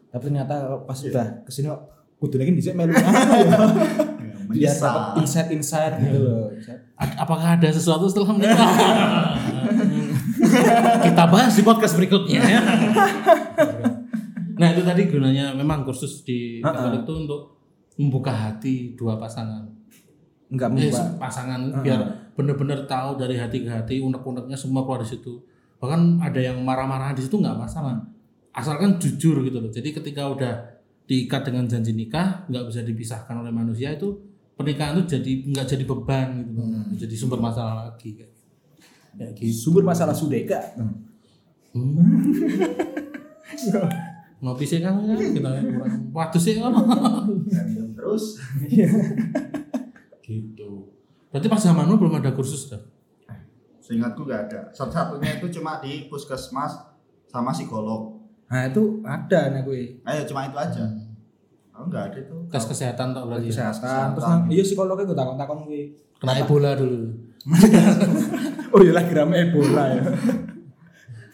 [0.09, 1.83] tapi ternyata pas sudah ke sini kok
[2.17, 3.59] kudu lagi bisa melu anu ya
[4.47, 6.47] biar dapat insight-insight gitu loh.
[6.55, 6.81] Insight.
[6.97, 8.71] A- apakah ada sesuatu setelah menikah?
[11.11, 12.61] Kita bahas di podcast berikutnya ya.
[14.57, 16.65] Nah itu tadi gunanya memang kursus di.
[16.65, 17.56] Katolik itu untuk
[17.97, 19.65] membuka hati dua pasangan.
[20.47, 21.03] Enggak Eh, membuka.
[21.19, 21.83] pasangan Ha-ha.
[21.83, 22.01] biar
[22.33, 25.41] benar-benar tahu dari hati ke hati unek-uneknya semua keluar di situ.
[25.77, 27.97] Bahkan ada yang marah-marah di situ nggak masalah.
[28.53, 29.69] Asalkan jujur gitu loh.
[29.69, 30.53] Jadi ketika udah
[31.05, 34.17] diikat dengan janji nikah nggak bisa dipisahkan oleh manusia itu
[34.53, 36.67] pernikahan itu jadi nggak jadi beban gitu loh.
[36.95, 38.33] Jadi sumber masalah lagi kayak
[39.17, 39.53] ya gitu.
[39.53, 40.59] Sumber masalah sudeka.
[40.77, 40.95] Hmm.
[44.37, 46.73] Ngopi sih kan ya kita kurang waktu sih kan.
[48.07, 48.39] Terus
[50.27, 50.95] gitu.
[51.35, 52.79] Berarti pas zamanmu belum ada kursus dah.
[53.83, 54.61] Seingatku nggak ada.
[54.71, 56.87] Satu-satunya itu cuma di puskesmas
[57.27, 58.15] sama psikolog.
[58.47, 60.87] Nah itu ada nih gue Ayo cuma itu aja.
[61.75, 62.37] Oh nggak ada itu.
[62.47, 63.75] tes kesehatan tak berarti ya?
[63.75, 64.07] kesehatan.
[64.15, 64.47] Terus kesehatan.
[64.47, 65.83] nang, iya psikolognya gue takon-takon gue.
[66.17, 67.13] kena ebola dulu
[68.75, 70.03] Oh iya lagi rame Ebola ya.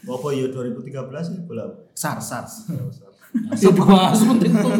[0.03, 1.65] Apa ya 2013 ya bola.
[1.95, 2.53] SARS SARS.
[3.33, 4.73] Ya dibahas penting tuh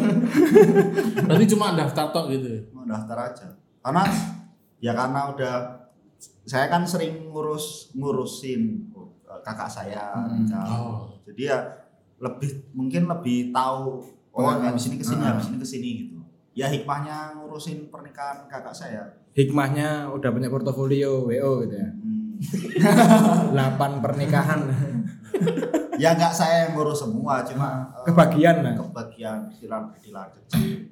[1.25, 2.69] berarti cuma daftar tok gitu?
[2.71, 3.47] Mau daftar aja.
[3.81, 4.03] Karena
[4.79, 5.55] ya karena udah
[6.45, 10.45] saya kan sering ngurus ngurusin eh, kakak saya Hmm.
[10.69, 11.09] Oh.
[11.25, 11.59] Jadi ya
[12.19, 14.69] lebih mungkin lebih tahu oh Pengalaman.
[14.71, 15.35] habis ini ke sini Ah.
[15.35, 16.17] habis ini ke sini gitu.
[16.53, 19.03] Ya hikmahnya ngurusin pernikahan kakak saya.
[19.33, 21.89] Hikmahnya udah punya portofolio WO gitu ya.
[21.89, 22.21] Hmm.
[23.81, 24.61] 8 pernikahan
[26.03, 28.75] ya nggak saya yang ngurus semua cuma eh, kebagian nah.
[28.75, 30.91] kebagian silang dilan kecil.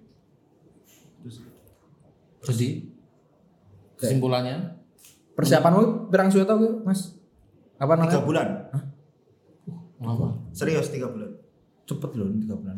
[2.41, 2.69] Terus jadi
[3.99, 4.79] kesimpulannya
[5.31, 7.17] Persiapanmu berang suwe tau gue, Mas?
[7.81, 8.25] Apa tiga namanya?
[8.25, 8.49] bulan
[10.01, 11.29] apa serius tiga bulan
[11.85, 12.77] Cepet loh, 3 bulan.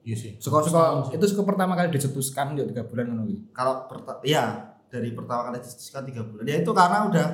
[0.00, 3.38] iya sih Suka-suka itu suka pertama kali dicetuskan yuk 3 bulan ngono kuwi.
[3.52, 7.26] kalau perta ya dari pertama kali diskusikan tiga bulan ya itu karena udah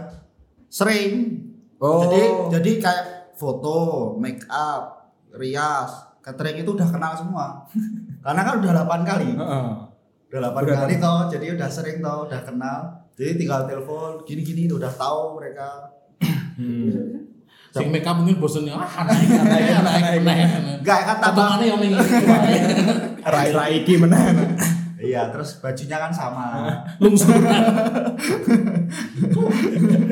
[0.66, 1.44] sering
[1.78, 2.02] Oh.
[2.02, 2.20] jadi
[2.58, 3.04] jadi kayak
[3.38, 3.78] foto
[4.18, 7.64] make up rias catering itu udah kenal semua.
[8.24, 9.30] Karena kan udah 8 kali.
[10.28, 12.80] Udah 8 Udah kali toh jadi udah sering toh udah kenal.
[13.16, 15.94] Jadi tinggal telepon gini gini udah tahu mereka.
[16.58, 17.30] Hmm.
[17.68, 20.46] sing make up mungkin bosannya ah naik naik naik naik.
[20.82, 21.36] enggak tambah.
[21.36, 21.96] Potongannya yang ini.
[23.36, 24.24] Rai-rai iki meneh.
[25.00, 26.46] Iya terus bajunya kan sama.
[27.02, 27.54] Lungsuran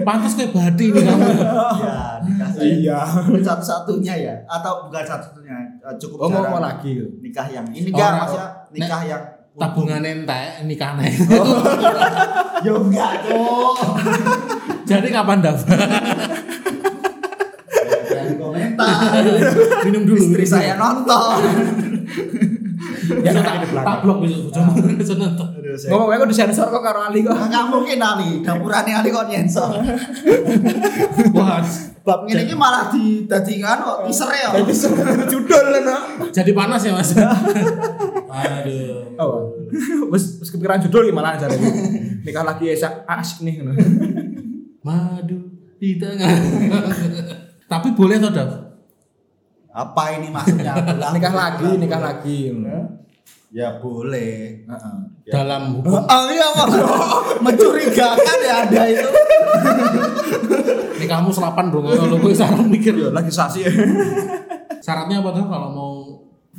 [0.03, 1.27] pantas kayak badi nih kamu.
[1.77, 2.99] Ya nikah saya Iya.
[3.41, 4.35] satu-satunya ya.
[4.47, 6.53] Atau bukan satu-satunya eh, cukup Oh mau jarang.
[6.53, 9.23] mau lagi nikah yang ini Oh, enggak nek- maksudnya nikah yang
[9.57, 11.09] tabungan entek nikah nih
[12.63, 13.73] ya enggak tuh
[14.85, 15.81] jadi kapan daftar
[18.37, 19.17] komentar.
[19.83, 21.41] Minum dulu istri saya nonton
[23.25, 23.87] Ya tak di belakang.
[23.89, 24.17] tak blok
[24.95, 25.47] besok nonton.
[25.49, 27.33] Aduh, saya- Ngomong wae kok disensor kok karo Ali kok.
[27.33, 29.71] nggak mungkin Ali dapurane Ali kok nyensor.
[31.37, 31.65] Wah.
[32.07, 34.49] Bab ngene iki malah di dadi kan kok teaser ya.
[34.55, 34.73] Jadi
[35.33, 37.11] judul lah jadi panas ya mas?
[38.31, 39.17] Aduh.
[39.19, 39.51] Oh.
[40.13, 41.51] Wis wis kepikiran judul gimana aja
[42.23, 43.73] Nikah lagi esak asik nih ngono.
[44.81, 45.39] madu
[45.77, 46.31] di tengah.
[47.67, 48.76] Tapi boleh toh Dav?
[49.77, 50.73] Apa ini maksudnya
[51.13, 52.49] Nikah lagi, nikah lagi.
[52.49, 53.05] ngono.
[53.49, 54.97] ya boleh Heeh.
[55.27, 56.73] dalam hukum oh iya Mas.
[57.45, 59.05] mencurigakan ya ada itu
[61.01, 63.63] nikahmu selapan dong kalau gue sekarang mikir Yo lagi sasi.
[64.81, 65.93] syaratnya apa tuh kalau mau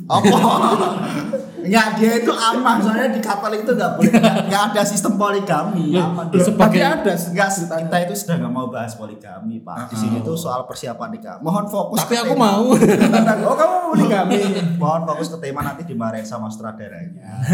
[0.06, 0.30] apa
[1.68, 6.04] Enggak, dia itu aman soalnya di Katolik itu enggak boleh enggak ada sistem poligami Ya,
[6.06, 6.42] aman ya, dia.
[6.42, 9.88] sebagai- Tapi ada Enggak, kita itu sudah nggak mau bahas poligami, Pak.
[9.88, 11.36] Di sini tuh soal persiapan nikah.
[11.38, 11.98] Mohon fokus.
[12.00, 12.44] tapi ke aku tema.
[12.48, 12.64] mau
[13.46, 14.36] Oh kamu mau poligami?
[14.74, 17.44] Mohon fokus ke tema nanti dimarahin sama sutradaranya.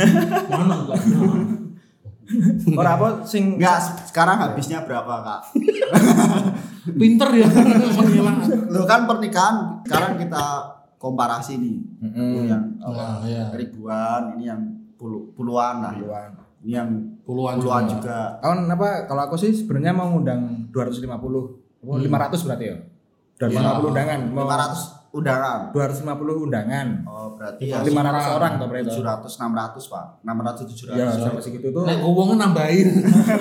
[0.46, 0.98] mana enggak
[2.72, 5.40] Ora apa sing Enggak, sekarang habisnya berapa, Kak?
[6.86, 10.44] pinter ya menghilangkan Lu kan pernikahan sekarang kita
[11.04, 11.76] komparasi nih.
[12.00, 12.48] Mm-mm.
[12.48, 13.44] Yang Nah, apa, iya.
[13.52, 14.60] ribuan, ini yang
[14.96, 15.92] puluh, puluhan lah.
[15.92, 16.30] Puluhan.
[16.60, 16.88] Ini yang
[17.22, 18.00] puluhan, puluhan juga.
[18.00, 18.18] juga.
[18.40, 21.60] Kawan apa kalau aku sih sebenarnya mau ngundang 250.
[21.84, 22.76] Oh, 500 berarti ya.
[23.36, 23.72] 250 Ya.
[23.84, 24.20] undangan.
[24.32, 24.80] Mau 500
[25.12, 25.58] undangan.
[25.70, 26.88] 250 undangan.
[27.04, 28.88] Oh, berarti ya 500 orang toh berarti.
[28.90, 30.06] 700 600, Pak.
[30.24, 30.96] 600 700.
[30.96, 31.84] Ya, sampai segitu tuh.
[31.84, 32.88] nek uangnya nambahin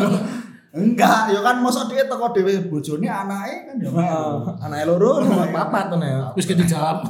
[0.73, 3.93] Enggak, ya kan masa dia teko dhewe bojone anake kan ya.
[3.93, 6.33] Heeh, anak loro sama papat tuh ya.
[6.33, 7.05] wis kita jawab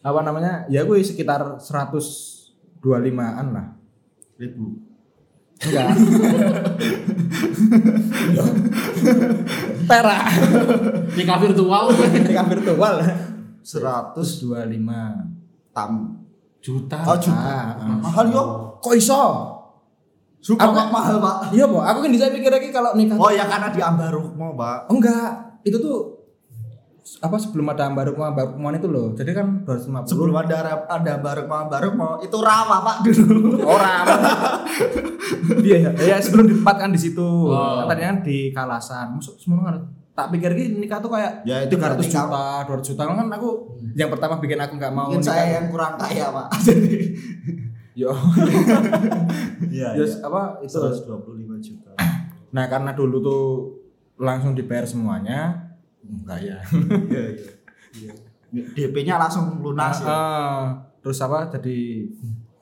[0.00, 0.64] Apa namanya?
[0.72, 3.76] Ya gue sekitar 125-an lah.
[4.40, 4.80] Ribu.
[5.58, 5.92] Enggak.
[9.84, 10.24] Perak.
[11.18, 12.94] nikah virtual Nikah virtual.
[13.60, 15.76] 125 125.
[15.76, 16.16] tam.
[16.64, 17.76] juta Oh, juta.
[17.76, 18.42] Ah, Mahal yo.
[18.80, 19.47] Kok iso?
[20.38, 21.36] Suka Aku- kok mahal, Pak.
[21.50, 21.84] Iya, Pak.
[21.84, 23.14] Aku kan bisa mikir lagi kalau nikah.
[23.14, 24.78] Oh ya karena di Ambarukmo, Pak.
[24.86, 25.30] Oh, enggak.
[25.62, 25.98] Itu tuh
[27.18, 29.10] apa sebelum ada ambaruk ambaruk itu loh.
[29.12, 30.06] Jadi kan 250.
[30.06, 33.64] Sebelum ada ada Ambarukmo Ambarukmo itu rawa, Pak dulu.
[33.64, 34.04] orang
[35.66, 37.84] iya ya ya sebelum ditempatkan di situ Oh.
[37.84, 39.76] tadinya kan di Kalasan masuk semua kan
[40.12, 43.48] tak pikir gini nikah tuh kayak Ya, itu 300 berarti juta 200 juta kan aku
[43.94, 46.46] yang pertama bikin aku nggak mau Mungkin nikah saya yang kurang kaya, Pak.
[47.98, 48.14] Yo
[49.68, 49.88] Iya.
[49.98, 51.10] Yes, apa itu 125
[51.58, 51.90] juta.
[52.48, 53.44] nah karena dulu tuh
[54.16, 55.68] langsung dibayar semuanya
[56.00, 56.58] enggak ya
[57.10, 57.50] Iya, iya.
[57.92, 58.12] Iya.
[58.72, 60.08] DP-nya langsung lunas ya.
[60.08, 60.62] Ah,
[60.98, 62.08] terus apa jadi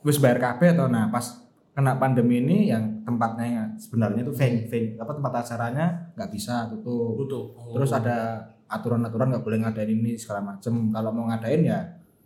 [0.00, 1.22] wis bayar KB atau nah pas
[1.70, 7.20] kena pandemi ini yang tempatnya sebenarnya itu venue, venue apa tempat acaranya nggak bisa tutup
[7.20, 7.44] Tutup.
[7.54, 7.76] Oh.
[7.76, 11.78] terus ada aturan-aturan nggak boleh ngadain ini segala macem kalau mau ngadain ya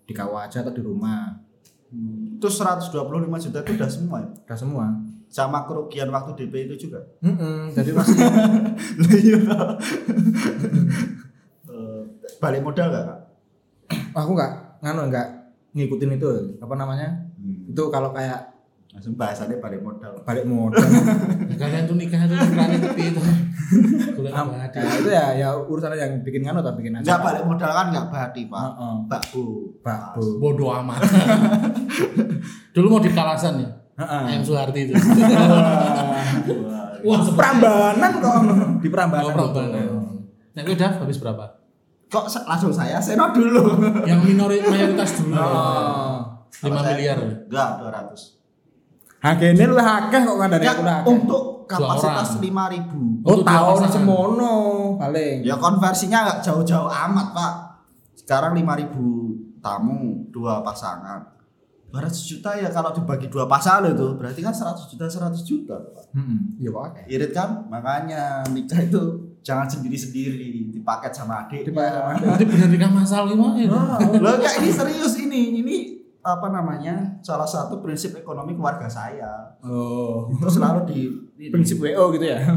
[0.07, 1.35] di kawah aja atau di rumah
[1.91, 2.95] Itu 125
[3.41, 4.29] juta itu udah semua ya.
[4.41, 4.85] udah semua
[5.27, 7.03] Sama kerugian waktu DP itu juga.
[7.21, 8.19] Mm-mm, jadi masih
[9.01, 9.39] Lah iya.
[11.67, 12.03] Eh,
[12.37, 13.19] Balik modal enggak, Kak?
[14.13, 15.27] aku nggak nganu nggak
[15.73, 17.67] ngikutin itu apa namanya Hmm.
[17.67, 18.53] itu kalau kayak
[18.91, 20.19] Langsung bahasannya balik modal.
[20.27, 20.83] balik modal
[21.63, 23.23] kalian tuh nikah tuh ukurannya tepi itu.
[24.19, 24.67] Nah,
[24.99, 28.07] itu ya ya urusannya yang bikin nganu atau bikin Enggak acara balik modal kan enggak
[28.11, 28.59] badi, Pak.
[28.59, 28.95] Heeh.
[29.07, 29.43] Bakbu.
[29.85, 30.25] Bakbu.
[30.43, 31.07] Bodoh amat.
[32.75, 33.71] Dulu mau di Kalasan ya.
[34.03, 34.23] Heeh.
[34.35, 34.95] Ayam Suharti itu.
[37.07, 37.21] Wah.
[37.31, 38.35] Prambanan kok
[38.83, 39.39] di Prambanan.
[39.39, 40.19] Oh.
[40.51, 41.47] Nah, udah habis berapa?
[42.11, 43.87] Kok langsung saya seno dulu?
[44.03, 45.39] Yang minori mayoritas dulu.
[45.39, 46.43] Oh.
[46.59, 47.47] 5 miliar.
[47.47, 48.40] Enggak, 200.
[49.21, 51.01] Hakene lu akeh kok ngandani Ya, aku lah.
[51.05, 53.21] untuk kapasitas orang.
[53.23, 53.29] 5000.
[53.29, 54.55] Oh, tahun semono
[54.97, 55.45] paling.
[55.45, 57.55] Ya konversinya nggak jauh-jauh amat, Pak.
[58.17, 61.21] Sekarang 5000 tamu, dua pasangan.
[61.91, 66.05] 200 juta ya kalau dibagi dua pasangan itu berarti kan 100 juta 100 juta, Pak.
[66.15, 66.39] Heeh.
[66.63, 67.03] Iya akeh.
[67.11, 67.67] Irit kan?
[67.67, 69.03] Makanya nikah itu
[69.43, 71.67] jangan sendiri-sendiri, dipaket sama adik.
[71.67, 72.27] Dipaket sama adik.
[72.31, 73.75] Nanti bener nikah masal gimana itu?
[74.17, 75.43] Loh, enggak ini serius ini.
[75.61, 75.77] Ini
[76.21, 77.21] apa namanya?
[77.25, 79.57] Salah satu prinsip ekonomi keluarga saya.
[79.65, 80.29] Oh.
[80.29, 81.01] Itu selalu di.
[81.49, 82.39] Prinsip WO gitu ya.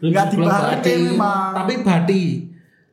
[0.00, 0.96] Nggak badi.
[1.12, 1.52] memang.
[1.52, 2.24] Tapi badi.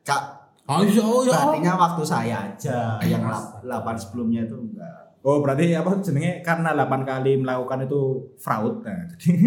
[0.04, 1.32] Kak, Oh iya, oh iya.
[1.32, 3.64] Berartinya waktu saya aja yang 8
[3.96, 5.07] sebelumnya itu enggak.
[5.18, 8.00] Oh, berarti apa jenenge karena 8 kali melakukan itu
[8.38, 8.86] fraud.
[8.86, 9.34] Nah, jadi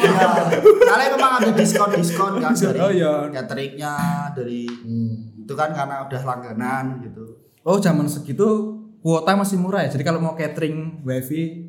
[0.00, 0.48] Ya,
[0.80, 3.28] kalian memang ada diskon-diskon kan dari Oh, iya.
[3.28, 3.94] cateringnya
[4.32, 5.36] dari Hmm.
[5.36, 7.36] itu kan karena udah langganan gitu.
[7.60, 9.92] Oh, zaman segitu kuota masih murah ya.
[9.92, 11.68] Jadi kalau mau catering wifi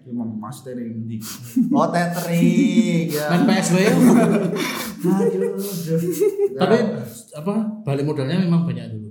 [0.00, 1.20] Cuma mas tering di.
[1.70, 3.30] Oh tethering ya.
[3.30, 3.76] Main PSW.
[5.04, 5.52] Aduh,
[6.56, 6.76] Tapi
[7.30, 7.52] apa
[7.84, 9.09] balik modalnya memang banyak dulu.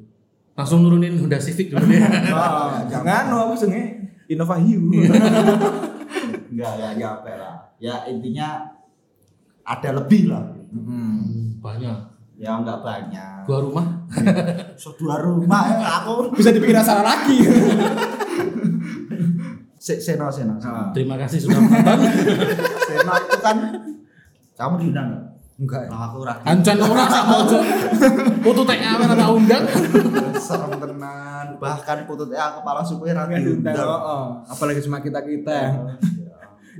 [0.60, 2.04] Langsung nurunin Honda Civic dulu ya.
[2.36, 4.92] Ah, jangan no apa jenenge Innova Hiu.
[6.52, 7.56] enggak ya nyampe lah.
[7.80, 8.68] Ya intinya
[9.64, 10.52] ada lebih lah.
[10.76, 11.56] Hmm.
[11.64, 11.96] banyak.
[12.36, 13.48] Ya enggak banyak.
[13.48, 13.88] Dua rumah.
[14.80, 16.36] So, dua rumah ya aku.
[16.36, 17.40] Bisa dibikin acara lagi.
[19.80, 20.60] Se- Seno Seno.
[20.92, 22.00] Terima kasih sudah menonton.
[22.84, 23.58] Seno itu kan
[24.60, 25.29] kamu diundang
[25.60, 25.84] nggak?
[25.84, 25.84] Enggak.
[25.92, 26.44] Nah, aku ragu.
[26.48, 27.62] Ancan ora sak pojok.
[28.40, 29.64] Putu TK ora tak undang.
[30.40, 33.76] serem tenan bahkan putut ya kepala suku ya Enggak diundang.
[33.76, 34.24] Oh, oh.
[34.48, 35.76] Apalagi cuma kita-kita yang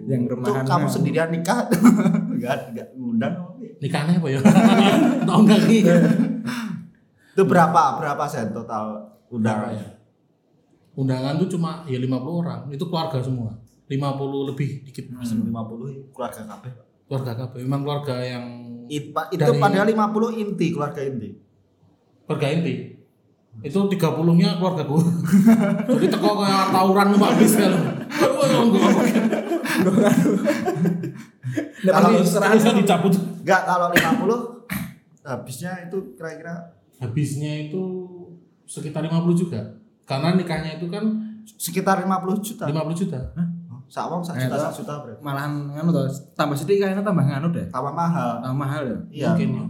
[0.08, 0.64] yang remahan.
[0.64, 1.68] kamu sendirian nikah
[2.34, 3.36] enggak enggak ngundang
[3.80, 4.40] Nikahnya apa ya?
[5.28, 5.88] Tak undang iki.
[7.32, 9.88] itu berapa berapa sen total undangan ya?
[11.00, 12.12] Undangan tuh cuma ya 50
[12.44, 12.62] orang.
[12.76, 13.56] Itu keluarga semua.
[13.88, 15.08] 50 lebih dikit.
[15.16, 15.24] Hmm.
[15.24, 16.72] 50 keluarga kabeh
[17.08, 17.64] Keluarga KB.
[17.64, 18.46] Memang keluarga yang
[18.90, 21.30] It- Pak, itu Dari- padahal 50 inti keluarga inti
[22.30, 22.74] keluarga inti.
[23.66, 25.02] Itu 30-nya keluarga gue.
[25.98, 27.74] Jadi teko kayak tawuran Pak bis kan.
[31.90, 33.14] Kalau serah bisa dicabut.
[33.42, 37.82] enggak kalau 50 habisnya itu kira-kira Habisnya itu
[38.70, 39.82] sekitar 50 juga.
[40.06, 41.04] Karena nikahnya itu kan
[41.58, 43.20] sekitar 50 juta 50 juta.
[43.90, 47.48] Sawang sak Eh, juta sak juta berarti malahan nganu tuh tambah sedikit kayaknya tambah nganu
[47.50, 47.66] deh.
[47.68, 48.98] tambah mahal Tambah mahal ya.
[49.12, 49.66] iya Mungkin ya.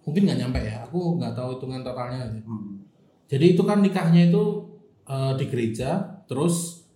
[0.00, 0.74] Mungkin nggak nyampe ya.
[0.82, 2.24] Aku nggak tahu hitungan totalnya.
[2.24, 2.40] aja.
[2.40, 2.80] Hmm.
[3.26, 4.44] Jadi itu kan nikahnya itu
[5.04, 5.90] eh, di gereja,
[6.24, 6.86] terus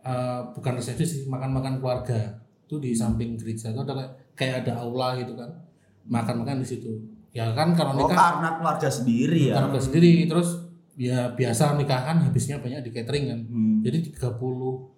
[0.00, 2.18] eh, bukan resepsi sih, makan-makan keluarga.
[2.64, 5.46] Itu di samping gereja itu ada kayak- kayak ada aula gitu kan.
[6.04, 6.90] Makan-makan di situ.
[7.30, 10.48] Ya kan kalau oh nikah karena keluarga sendiri ya keluarga sendiri terus
[10.96, 13.40] ya biasa nikahan habisnya banyak di catering kan.
[13.44, 13.78] Hmm.
[13.80, 14.97] Jadi 30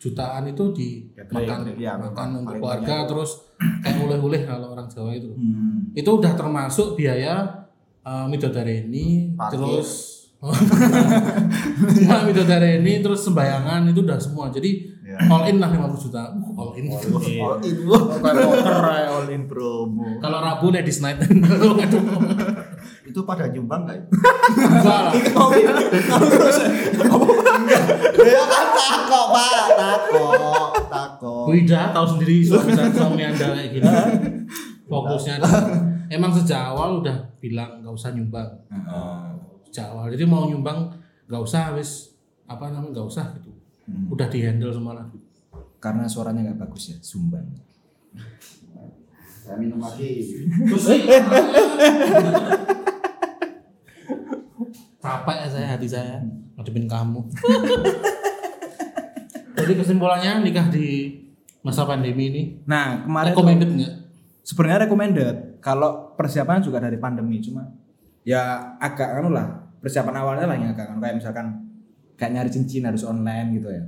[0.00, 3.08] jutaan itu di Catering, makan untuk keluarga banyak.
[3.12, 3.30] terus
[3.84, 5.28] kayak oleh-oleh kalau orang Jawa itu.
[5.30, 5.92] Hmm.
[5.92, 7.68] Itu udah termasuk biaya
[8.00, 9.60] uh, midodareni Parkir.
[9.60, 9.88] terus
[12.00, 14.48] ya, midodareni terus sembayangan itu udah semua.
[14.48, 15.18] Jadi Ya.
[15.26, 16.22] all in lah 50 juta.
[16.30, 16.86] Uh, all in.
[16.86, 19.42] Itu Kayak poker ya all in.
[19.50, 20.22] promo.
[20.22, 21.18] Kalau Rabu ladies night.
[23.10, 23.98] Itu pada nyumbang nggak?
[23.98, 24.06] itu?
[24.62, 25.12] Enggak lah.
[28.20, 29.48] Ya kan takok pak,
[29.80, 31.44] takok, takok.
[31.48, 33.88] Bu Ida tahu sendiri suami suami anda kayak gini.
[34.86, 35.40] Fokusnya
[36.12, 38.46] emang sejak awal udah bilang nggak usah nyumbang.
[39.66, 40.12] Sejak awal.
[40.12, 40.92] Jadi mau nyumbang
[41.26, 42.12] nggak usah wis
[42.44, 43.50] apa namanya nggak usah gitu.
[44.12, 45.06] Udah di handle semua lah.
[45.80, 47.46] Karena suaranya nggak bagus ya, sumbang.
[49.40, 50.44] Saya minum lagi.
[55.00, 56.20] Capek ya saya hati saya
[56.54, 57.20] ngadepin kamu.
[59.56, 61.16] Jadi kesimpulannya nikah di
[61.60, 63.92] masa pandemi ini Nah, kemarin recommended nggak?
[64.40, 67.64] sebenarnya recommended kalau persiapan juga dari pandemi cuma
[68.22, 69.46] ya agak anu lah
[69.78, 71.46] persiapan awalnya lah yang agak anu kayak misalkan
[72.14, 73.82] kayak nyari cincin harus online gitu ya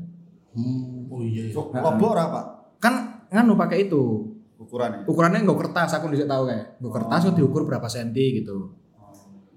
[0.52, 1.48] Hmm, oh iya.
[1.48, 1.56] iya.
[1.56, 2.44] Ora, Pak?
[2.76, 5.02] kan nganu pakai itu Ukurannya.
[5.08, 8.68] ukurannya nggak kertas aku bisa tahu kayak nggak kertas tuh diukur berapa senti gitu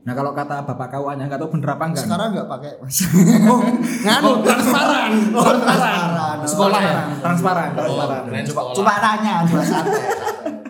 [0.06, 2.98] nah kalau kata bapak kawannya nggak tahu bener apa enggak Sekarang enggak pakai, Mas.
[3.50, 3.62] oh
[4.06, 6.38] nganu transparan Oh, transparan.
[6.46, 6.94] Sekolah ya?
[7.20, 10.02] transparan Oh, transparan keren Coba coba nanya, coba santai.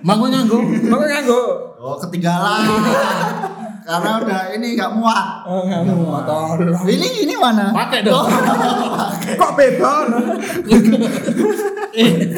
[0.01, 0.59] Mangko nyanggo.
[0.87, 1.41] Pokoknya nganggo
[1.75, 2.63] Oh, ketinggalan.
[3.85, 5.27] Karena udah ini enggak muat.
[5.43, 6.55] oh nganu motor
[6.87, 7.69] Ini ini mana?
[7.69, 8.25] Pakai dong.
[9.35, 9.93] kok beda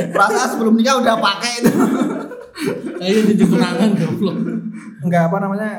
[0.09, 1.71] Perasaan sebelum nikah udah pakai itu.
[2.97, 4.37] ayo di kenangan goblok.
[5.05, 5.71] enggak apa namanya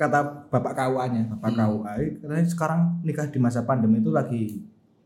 [0.00, 4.56] kata bapak KUA-nya bapak KUA ini katanya sekarang nikah di masa pandemi itu lagi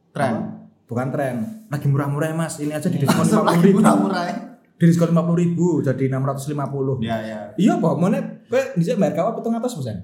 [0.08, 0.30] Tren.
[0.30, 0.40] apa?
[0.84, 1.36] bukan tren
[1.66, 4.22] lagi murah-murah ya mas ini aja di diskon lima puluh ribu murah-murah.
[4.24, 4.34] ya.
[4.74, 7.38] di diskon lima puluh ribu jadi enam ratus lima puluh Iya, iya.
[7.56, 9.98] iya pak mana kue bisa bayar KUA pitung atas persen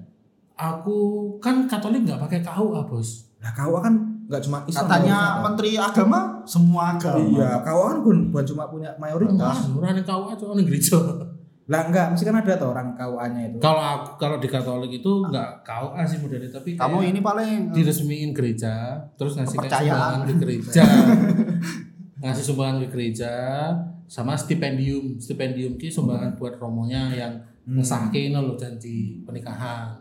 [0.53, 0.97] Aku
[1.39, 3.31] kan Katolik nggak pakai KUA bos.
[3.37, 3.93] nah KUA kan
[4.27, 5.41] nggak cuma Islam Katanya Pak.
[5.41, 7.17] Menteri Agama semua agama.
[7.17, 10.97] iya KUA kan bukan, bukan cuma punya mayoritas murah nih KUA cuma nih gereja.
[11.71, 13.57] Lah enggak mesti kan ada tuh orang KUA-nya itu.
[13.63, 18.35] Kalau aku kalau di Katolik itu nggak KUA sih modelnya tapi Kamu ini paling diresmiin
[18.35, 20.83] gereja terus ngasih sumbangan ke gereja.
[22.21, 23.33] Ngasih sumbangan ke gereja
[24.05, 25.17] sama stipendium.
[25.17, 27.77] Stipendium ki sumbangan buat romonya yang Hmm.
[27.77, 29.93] ngesahke loh janji pernikahan.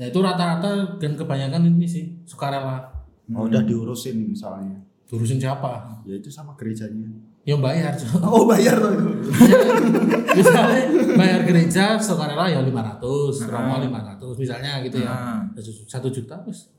[0.00, 2.80] Nah itu rata-rata dan kebanyakan ini sih sukarela.
[3.28, 4.80] Oh, udah diurusin misalnya.
[5.14, 6.02] urusin siapa?
[6.02, 7.06] Ya itu sama gerejanya.
[7.44, 7.92] Yang bayar.
[8.24, 9.06] Oh, bayar loh itu.
[10.34, 10.82] misalnya
[11.14, 13.46] bayar gereja sukarela ya 500 Nah.
[13.46, 15.14] romo 500 misalnya gitu ya
[15.46, 15.46] Nah.
[15.86, 16.72] satu juta wes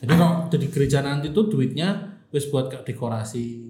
[0.00, 1.94] jadi kalau jadi gereja nanti tuh duitnya
[2.28, 3.62] wes buat kayak dekorasi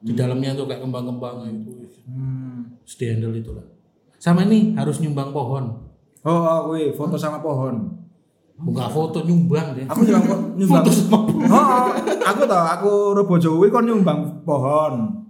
[0.00, 1.72] di dalamnya tuh kayak kembang-kembang itu
[2.10, 2.74] Hmm.
[2.82, 3.62] Terus di handle itu lah
[4.18, 5.78] sama ini harus nyumbang pohon
[6.20, 7.99] oh, oh wih, foto sama pohon
[8.60, 10.84] bukan foto nyumbang deh aku nyumbang nyumbang.
[10.84, 11.18] Foto sama
[11.56, 11.86] oh, oh,
[12.20, 15.24] aku tau aku robo jowi kon nyumbang pohon.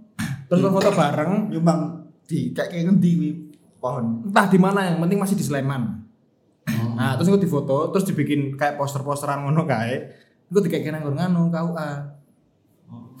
[0.51, 1.79] Terus kon foto bareng Nyumbang
[2.27, 3.11] di kayak kayak ngendi
[3.79, 4.27] pohon.
[4.27, 6.03] entah di mana yang penting masih di Sleman.
[6.95, 10.11] Nah terus aku difoto terus dibikin kayak poster-posteran ngono kae.
[10.51, 11.89] Aku dikayak nganggur nganu KUA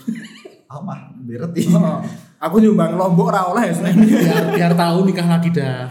[0.75, 1.15] Apa?
[1.23, 1.67] Berarti.
[1.71, 1.99] oh,
[2.41, 5.85] aku nyumbang lombok ora oleh ya biar biar tahu nikah lagi dah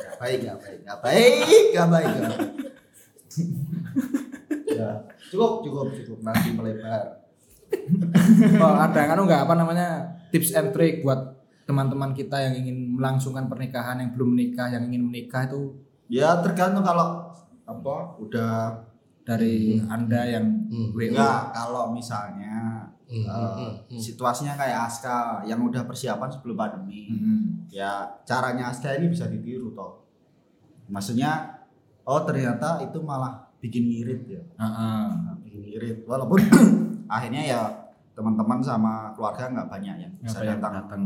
[0.00, 1.32] Gak baik, gak baik, gak baik,
[1.72, 2.50] gak baik, gak baik.
[4.68, 4.90] ya,
[5.28, 6.18] cukup, cukup, cukup.
[6.20, 7.02] Nanti melebar.
[8.58, 9.88] oh, ada kan enggak apa namanya
[10.28, 15.06] tips and trick buat teman-teman kita yang ingin melangsungkan pernikahan yang belum menikah yang ingin
[15.06, 15.72] menikah itu
[16.10, 17.30] Ya tergantung kalau
[17.62, 18.82] apa udah
[19.22, 20.90] dari anda yang Hmm.
[20.90, 22.69] WO enggak kalau misalnya
[23.10, 23.98] Hmm, eh, hmm, hmm, hmm.
[23.98, 27.10] situasinya kayak Aska yang udah persiapan sebelum pandemi.
[27.10, 27.66] Hmm.
[27.66, 30.06] ya caranya Aska ini bisa ditiru toh.
[30.86, 31.58] Maksudnya
[32.06, 34.42] oh ternyata itu malah bikin ngirit ya.
[34.62, 35.02] Heeh.
[35.10, 35.96] Nah, bikin ngirit.
[36.06, 36.38] Walaupun
[37.18, 37.60] akhirnya ya
[38.14, 40.86] teman-teman sama keluarga nggak banyak yang bisa yang datang.
[40.86, 41.02] datang.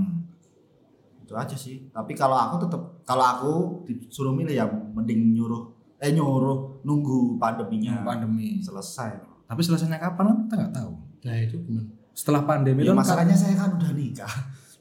[1.24, 1.88] Itu aja sih.
[1.88, 3.52] Tapi kalau aku tetap kalau aku
[3.88, 5.72] disuruh milih ya mending nyuruh
[6.04, 8.60] eh nyuruh nunggu pandeminya pandemi.
[8.60, 9.24] selesai.
[9.48, 10.44] Tapi selesainya kapan?
[10.44, 10.92] Kita nggak tahu.
[11.24, 14.34] Nah itu gimana setelah pandemi ya, kan masalahnya saya kan udah nikah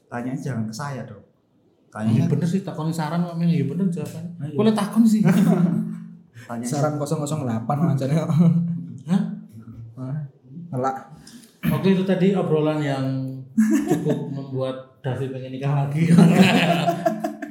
[0.06, 1.24] tanya jangan ke saya dong
[1.94, 4.34] Iya tanya bener sih takon saran kok iya bener jawabannya.
[4.42, 4.58] Ayo.
[4.58, 5.22] Boleh takon sih.
[6.50, 8.26] tanya saran 008 macamnya
[9.10, 9.22] Hah?
[10.74, 10.96] ngelak
[11.70, 13.06] Oke itu tadi obrolan yang
[13.54, 14.76] cukup membuat
[15.06, 16.10] David pengen nikah lagi.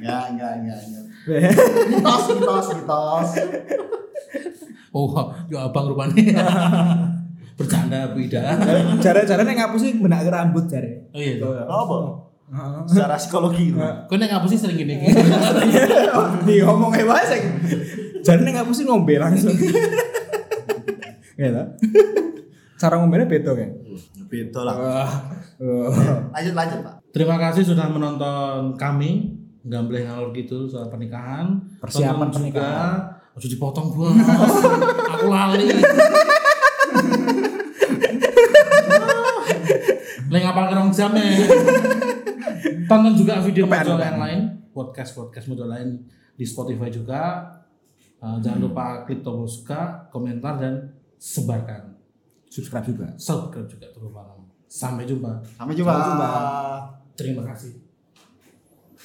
[0.04, 1.02] ya enggak enggak enggak
[1.88, 3.28] mitos mitos mitos
[4.92, 6.44] oh, ya abang rupanya.
[7.54, 8.42] Bercanda beda.
[9.04, 11.38] cara-cara yang ngapusin benak rambut jare Oh iya.
[11.62, 11.96] apa
[12.44, 12.82] Heeh.
[12.86, 15.06] secara psikologi itu Kau nek ngapa sih sering gini?
[16.46, 17.42] di ngomong wae sing
[18.20, 19.54] jare nek ngapusin ngombe langsung
[21.34, 21.64] ya ta
[22.76, 23.70] cara ngombenya beda kan
[24.26, 24.76] beda lah
[26.30, 31.62] lanjut lanjut pak Terima kasih sudah menonton kami gambleng ngalor gitu soal pernikahan.
[31.78, 32.58] Persiapan Tonton juga.
[32.58, 32.98] pernikahan.
[33.38, 34.18] Ojo dipotong bos.
[35.14, 35.70] Aku lali.
[40.34, 41.22] Leng apa kerong jam ya.
[42.90, 44.40] Tonton juga video Kepen, modal yang lain,
[44.74, 46.02] podcast podcast modal lain
[46.34, 47.46] di Spotify juga.
[48.18, 50.90] Uh, jangan lupa klik tombol suka, komentar dan
[51.22, 51.94] sebarkan.
[52.50, 54.42] subscribe juga Subscribe juga terus malam.
[54.66, 55.38] Sampai jumpa.
[55.54, 56.30] sampai jumpa, Sampai jumpa.
[57.14, 57.72] Terima kasih.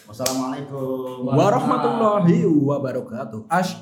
[0.09, 3.77] wassalamualaikum warahmatullahi wabarakatuh Ash